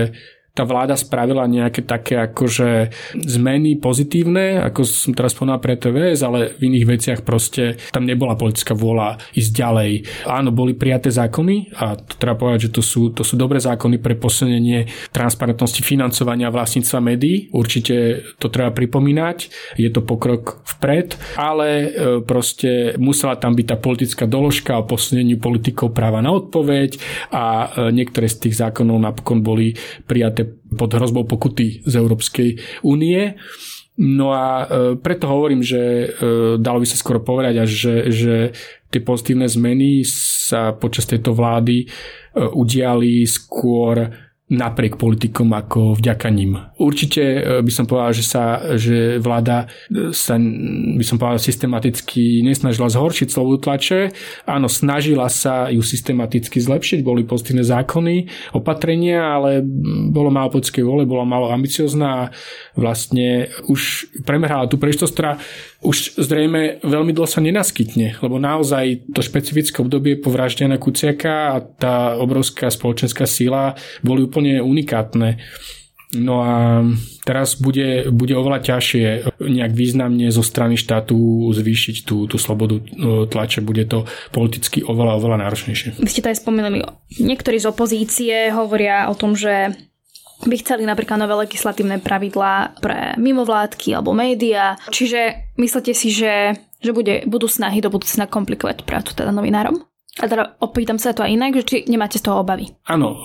tá 0.53 0.67
vláda 0.67 0.99
spravila 0.99 1.47
nejaké 1.47 1.87
také 1.87 2.19
akože 2.19 2.91
zmeny 3.15 3.79
pozitívne, 3.79 4.59
ako 4.59 4.83
som 4.83 5.15
teraz 5.15 5.31
povedal 5.31 5.63
pre 5.63 5.79
TVS, 5.79 6.19
ale 6.25 6.53
v 6.59 6.73
iných 6.73 6.85
veciach 6.85 7.19
proste 7.23 7.79
tam 7.95 8.03
nebola 8.03 8.35
politická 8.35 8.75
vôľa 8.75 9.19
ísť 9.33 9.51
ďalej. 9.55 9.91
Áno, 10.27 10.51
boli 10.51 10.75
prijaté 10.75 11.09
zákony 11.13 11.79
a 11.79 11.95
to 11.95 12.13
treba 12.19 12.35
povedať, 12.35 12.69
že 12.69 12.73
to 12.75 12.81
sú, 12.83 13.01
to 13.15 13.23
sú 13.23 13.39
dobré 13.39 13.63
zákony 13.63 14.03
pre 14.03 14.19
posilnenie 14.19 14.89
transparentnosti 15.15 15.79
financovania 15.79 16.51
vlastníctva 16.51 16.99
médií. 16.99 17.47
Určite 17.55 17.95
to 18.35 18.51
treba 18.51 18.75
pripomínať. 18.75 19.37
Je 19.79 19.89
to 19.89 20.03
pokrok 20.03 20.59
vpred, 20.77 21.15
ale 21.39 21.67
e, 21.67 21.87
proste 22.25 22.99
musela 22.99 23.39
tam 23.39 23.55
byť 23.55 23.65
tá 23.65 23.77
politická 23.79 24.25
doložka 24.27 24.75
o 24.75 24.87
posunení 24.87 25.39
politikov 25.39 25.95
práva 25.95 26.19
na 26.19 26.35
odpoveď 26.35 26.99
a 27.31 27.45
e, 27.63 27.67
niektoré 27.95 28.27
z 28.27 28.49
tých 28.49 28.59
zákonov 28.59 28.99
napokon 28.99 29.39
boli 29.39 29.71
prijaté 30.03 30.38
pod 30.47 30.93
hrozbou 30.93 31.25
pokuty 31.25 31.81
z 31.83 31.93
Európskej 31.97 32.49
únie. 32.85 33.35
No 33.99 34.31
a 34.31 34.63
preto 35.03 35.27
hovorím, 35.27 35.59
že 35.59 36.07
dalo 36.55 36.79
by 36.79 36.87
sa 36.87 36.95
skoro 36.95 37.19
povedať 37.19 37.67
až, 37.67 37.69
že, 37.69 37.95
že 38.07 38.35
tie 38.87 39.01
pozitívne 39.03 39.43
zmeny 39.43 40.07
sa 40.07 40.71
počas 40.71 41.03
tejto 41.03 41.35
vlády 41.35 41.83
udiali 42.55 43.27
skôr 43.27 44.07
napriek 44.49 44.97
politikom 44.97 45.53
ako 45.53 45.93
vďaka 46.01 46.27
ním. 46.33 46.57
Určite 46.81 47.21
e, 47.21 47.41
by 47.61 47.71
som 47.71 47.85
povedal, 47.85 48.11
že, 48.17 48.25
sa, 48.25 48.43
že 48.81 49.21
vláda 49.21 49.69
e, 49.93 50.09
sa, 50.09 50.41
by 50.97 51.05
som 51.05 51.21
povedal, 51.21 51.37
systematicky 51.37 52.41
nesnažila 52.41 52.89
zhoršiť 52.89 53.29
slobodu 53.29 53.69
tlače. 53.69 54.09
Áno, 54.49 54.65
snažila 54.65 55.29
sa 55.29 55.69
ju 55.69 55.85
systematicky 55.85 56.57
zlepšiť, 56.57 57.05
boli 57.05 57.29
pozitívne 57.29 57.61
zákony, 57.61 58.15
opatrenia, 58.57 59.37
ale 59.37 59.61
bolo 60.09 60.33
málo 60.33 60.57
politickej 60.57 60.81
vole, 60.81 61.05
bola 61.05 61.29
málo 61.29 61.53
ambiciozná 61.53 62.09
a 62.09 62.29
vlastne 62.73 63.53
už 63.69 64.09
premerhala 64.25 64.65
tú 64.65 64.81
príležitosť, 64.81 65.13
už 65.79 66.19
zrejme 66.19 66.83
veľmi 66.83 67.15
dlho 67.15 67.29
sa 67.29 67.39
nenaskytne, 67.39 68.19
lebo 68.19 68.35
naozaj 68.35 69.07
to 69.15 69.23
špecifické 69.23 69.79
obdobie 69.79 70.19
po 70.19 70.27
vražde 70.27 70.67
na 70.67 70.75
Kuciaka 70.75 71.55
a 71.55 71.63
tá 71.63 71.95
obrovská 72.19 72.67
spoločenská 72.67 73.23
síla 73.23 73.79
boli 74.03 74.27
úplne 74.27 74.59
unikátne. 74.59 75.39
No 76.09 76.41
a 76.41 76.81
teraz 77.21 77.53
bude, 77.53 78.09
bude 78.09 78.33
oveľa 78.33 78.65
ťažšie 78.65 79.29
nejak 79.45 79.73
významne 79.77 80.33
zo 80.33 80.41
strany 80.41 80.73
štátu 80.73 81.13
zvýšiť 81.53 82.01
tú, 82.01 82.25
tú 82.25 82.41
slobodu 82.41 82.81
no, 82.97 83.29
tlače. 83.29 83.61
Bude 83.61 83.85
to 83.85 84.09
politicky 84.33 84.81
oveľa, 84.81 85.21
oveľa 85.21 85.37
náročnejšie. 85.45 86.01
Vy 86.01 86.09
ste 86.09 86.25
to 86.25 86.33
aj 86.33 86.41
spomenuli. 86.41 86.81
Niektorí 87.21 87.61
z 87.61 87.69
opozície 87.69 88.49
hovoria 88.49 89.05
o 89.05 89.13
tom, 89.13 89.37
že 89.37 89.77
by 90.45 90.55
chceli 90.63 90.87
napríklad 90.87 91.19
nové 91.19 91.35
legislatívne 91.47 91.99
pravidlá 91.99 92.79
pre 92.79 93.15
mimovládky 93.19 93.91
alebo 93.91 94.15
médiá. 94.15 94.79
Čiže 94.87 95.51
myslíte 95.59 95.91
si, 95.91 96.15
že, 96.15 96.55
že 96.79 96.91
bude, 96.95 97.27
budú 97.27 97.51
snahy 97.51 97.83
do 97.83 97.91
budúcna 97.91 98.29
komplikovať 98.29 98.87
prácu 98.87 99.11
teda 99.11 99.35
novinárom? 99.35 99.83
A 100.19 100.27
teda 100.27 100.59
opýtam 100.59 100.99
sa 100.99 101.15
to 101.15 101.23
aj 101.23 101.31
inak, 101.31 101.55
že 101.63 101.67
či 101.67 101.75
nemáte 101.87 102.19
z 102.19 102.27
toho 102.27 102.43
obavy? 102.43 102.71
Áno, 102.87 103.23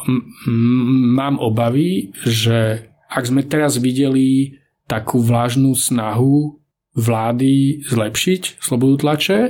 mám 1.14 1.42
obavy, 1.42 2.14
že 2.22 2.86
ak 3.10 3.30
sme 3.30 3.42
teraz 3.46 3.78
videli 3.82 4.58
takú 4.86 5.18
vlážnú 5.22 5.74
snahu 5.74 6.58
vlády 6.94 7.82
zlepšiť 7.90 8.62
slobodu 8.62 8.94
tlače, 9.02 9.40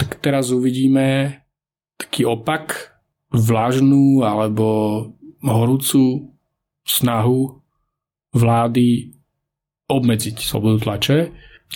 tak 0.00 0.16
teraz 0.24 0.48
uvidíme 0.48 1.40
taký 2.00 2.24
opak, 2.24 2.96
vlážnu 3.32 4.24
alebo 4.24 4.68
horúcu 5.44 6.31
snahu 6.86 7.62
vlády 8.32 9.12
obmedziť 9.86 10.40
slobodu 10.40 10.88
tlače 10.88 11.18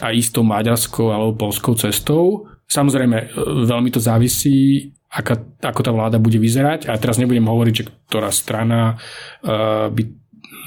a 0.01 0.13
ísť 0.13 0.31
tou 0.41 0.45
maďarskou 0.45 1.13
alebo 1.13 1.37
polskou 1.37 1.77
cestou. 1.77 2.49
Samozrejme, 2.67 3.17
e, 3.17 3.27
veľmi 3.69 3.91
to 3.93 4.01
závisí, 4.01 4.91
aká, 5.13 5.39
ako 5.63 5.81
tá 5.81 5.91
vláda 5.93 6.19
bude 6.21 6.37
vyzerať. 6.37 6.89
A 6.91 6.99
teraz 7.01 7.17
nebudem 7.17 7.47
hovoriť, 7.47 7.75
že 7.75 7.85
ktorá 8.11 8.29
strana 8.29 8.99
uh, 8.99 9.89
by 9.89 10.03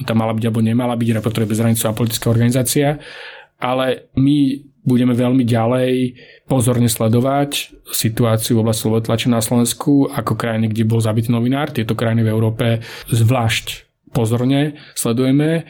tam 0.08 0.24
mala 0.24 0.32
byť 0.32 0.44
alebo 0.48 0.64
nemala 0.64 0.96
byť, 0.96 1.10
reportér 1.20 1.44
bez 1.44 1.60
hranicová 1.60 1.92
politická 1.92 2.32
organizácia, 2.32 3.04
ale 3.60 4.10
my 4.16 4.64
budeme 4.80 5.12
veľmi 5.12 5.44
ďalej 5.44 6.16
pozorne 6.48 6.88
sledovať 6.88 7.76
situáciu 7.92 8.58
v 8.58 8.64
oblasti 8.64 8.88
slobody 8.88 9.04
tlače 9.06 9.28
na 9.28 9.44
Slovensku 9.44 10.08
ako 10.08 10.40
krajiny, 10.40 10.72
kde 10.72 10.88
bol 10.88 11.04
zabitý 11.04 11.30
novinár. 11.36 11.76
Tieto 11.76 11.94
krajiny 12.00 12.24
v 12.24 12.32
Európe 12.32 12.66
zvlášť 13.12 13.89
pozorne 14.12 14.78
sledujeme. 14.94 15.70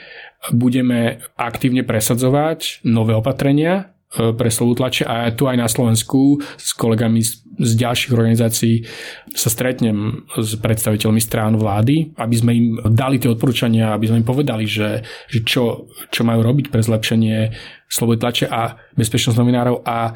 Budeme 0.55 1.19
aktívne 1.35 1.83
presadzovať 1.83 2.87
nové 2.87 3.11
opatrenia 3.11 3.91
e, 4.15 4.31
pre 4.31 4.47
slovu 4.47 4.79
tlače 4.79 5.03
a 5.03 5.27
tu 5.35 5.51
aj 5.51 5.57
na 5.59 5.67
Slovensku 5.67 6.39
s 6.55 6.71
kolegami 6.71 7.19
z, 7.19 7.43
z 7.59 7.71
ďalších 7.75 8.15
organizácií 8.15 8.87
sa 9.35 9.51
stretnem 9.51 10.23
s 10.39 10.55
predstaviteľmi 10.55 11.19
strán 11.19 11.59
vlády, 11.59 12.15
aby 12.15 12.35
sme 12.39 12.51
im 12.55 12.67
dali 12.95 13.19
tie 13.19 13.27
odporúčania, 13.27 13.91
aby 13.91 14.07
sme 14.07 14.23
im 14.23 14.27
povedali, 14.27 14.63
že, 14.63 15.03
že 15.27 15.43
čo, 15.43 15.91
čo 16.07 16.23
majú 16.23 16.39
robiť 16.39 16.71
pre 16.71 16.79
zlepšenie 16.79 17.51
slobody 17.91 18.17
tlače 18.23 18.45
a 18.47 18.79
bezpečnosť 18.95 19.35
novinárov 19.35 19.83
a 19.83 20.15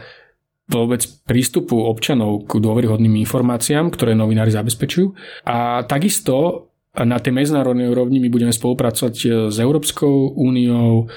vôbec 0.72 1.04
prístupu 1.28 1.76
občanov 1.76 2.48
k 2.48 2.64
dôveryhodným 2.64 3.20
informáciám, 3.28 3.92
ktoré 3.92 4.16
novinári 4.16 4.50
zabezpečujú. 4.56 5.12
A 5.44 5.84
takisto 5.84 6.72
na 7.02 7.18
tej 7.18 7.34
medzinárodnej 7.34 7.90
úrovni 7.90 8.22
my 8.22 8.30
budeme 8.30 8.54
spolupracovať 8.54 9.16
e, 9.26 9.28
s 9.50 9.58
Európskou 9.58 10.38
úniou 10.38 11.10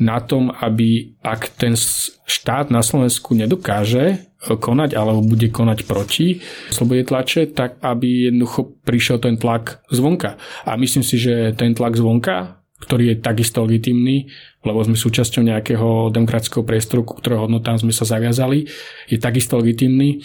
na 0.00 0.24
tom, 0.24 0.48
aby 0.48 1.12
ak 1.20 1.52
ten 1.60 1.76
štát 2.24 2.72
na 2.72 2.80
Slovensku 2.80 3.36
nedokáže 3.36 4.04
e, 4.08 4.16
konať 4.56 4.96
alebo 4.96 5.20
bude 5.20 5.52
konať 5.52 5.84
proti 5.84 6.40
slobode 6.72 7.04
tlače, 7.04 7.52
tak 7.52 7.76
aby 7.84 8.32
jednoducho 8.32 8.80
prišiel 8.88 9.20
ten 9.20 9.36
tlak 9.36 9.84
zvonka. 9.92 10.40
A 10.64 10.80
myslím 10.80 11.04
si, 11.04 11.20
že 11.20 11.52
ten 11.52 11.76
tlak 11.76 12.00
zvonka, 12.00 12.64
ktorý 12.80 13.12
je 13.12 13.16
takisto 13.20 13.68
legitimný, 13.68 14.32
lebo 14.64 14.80
sme 14.80 14.96
súčasťou 14.96 15.44
nejakého 15.44 16.08
demokratického 16.08 16.64
priestoru, 16.64 17.04
ku 17.04 17.20
ktorého 17.20 17.44
hodnotám 17.44 17.76
sme 17.76 17.92
sa 17.92 18.08
zaviazali, 18.08 18.64
je 19.12 19.18
takisto 19.20 19.60
legitimný 19.60 20.24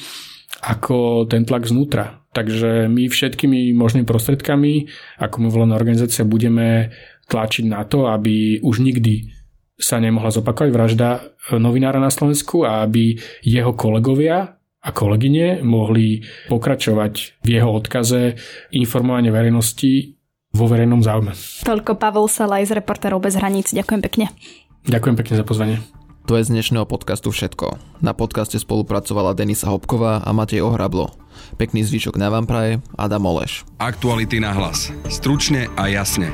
ako 0.63 1.27
ten 1.27 1.43
tlak 1.43 1.67
znútra. 1.67 2.22
Takže 2.33 2.89
my 2.89 3.07
všetkými 3.07 3.77
možnými 3.77 4.09
prostredkami, 4.09 4.89
ako 5.21 5.53
volená 5.53 5.77
organizácia, 5.77 6.25
budeme 6.25 6.89
tlačiť 7.29 7.65
na 7.69 7.85
to, 7.85 8.09
aby 8.09 8.57
už 8.65 8.81
nikdy 8.81 9.29
sa 9.77 10.01
nemohla 10.01 10.33
zopakovať 10.33 10.69
vražda 10.69 11.09
novinára 11.53 12.01
na 12.01 12.09
Slovensku 12.09 12.65
a 12.65 12.85
aby 12.85 13.17
jeho 13.45 13.73
kolegovia 13.77 14.57
a 14.83 14.89
kolegyne 14.91 15.63
mohli 15.63 16.25
pokračovať 16.51 17.41
v 17.41 17.47
jeho 17.47 17.69
odkaze 17.71 18.35
informovanie 18.75 19.31
verejnosti 19.31 20.19
vo 20.53 20.65
verejnom 20.69 21.01
záujme. 21.01 21.33
Toľko 21.65 21.97
Pavel 21.97 22.27
Salaj 22.29 22.69
z 22.69 22.77
Reportérov 22.77 23.23
bez 23.23 23.33
hraníc. 23.39 23.73
Ďakujem 23.73 24.01
pekne. 24.03 24.25
Ďakujem 24.85 25.15
pekne 25.15 25.33
za 25.39 25.45
pozvanie. 25.47 26.02
To 26.23 26.39
je 26.39 26.47
z 26.47 26.55
dnešného 26.55 26.87
podcastu 26.87 27.35
všetko. 27.35 27.99
Na 27.99 28.15
podcaste 28.15 28.55
spolupracovala 28.55 29.35
Denisa 29.35 29.67
Hopková 29.67 30.23
a 30.23 30.31
Matej 30.31 30.63
Ohrablo. 30.63 31.11
Pekný 31.59 31.83
zvyšok 31.83 32.15
na 32.15 32.31
vám 32.31 32.47
praje 32.47 32.79
Adam 32.95 33.27
Oleš. 33.27 33.67
Aktuality 33.83 34.39
na 34.39 34.55
hlas. 34.55 34.87
Stručne 35.11 35.67
a 35.75 35.91
jasne. 35.91 36.31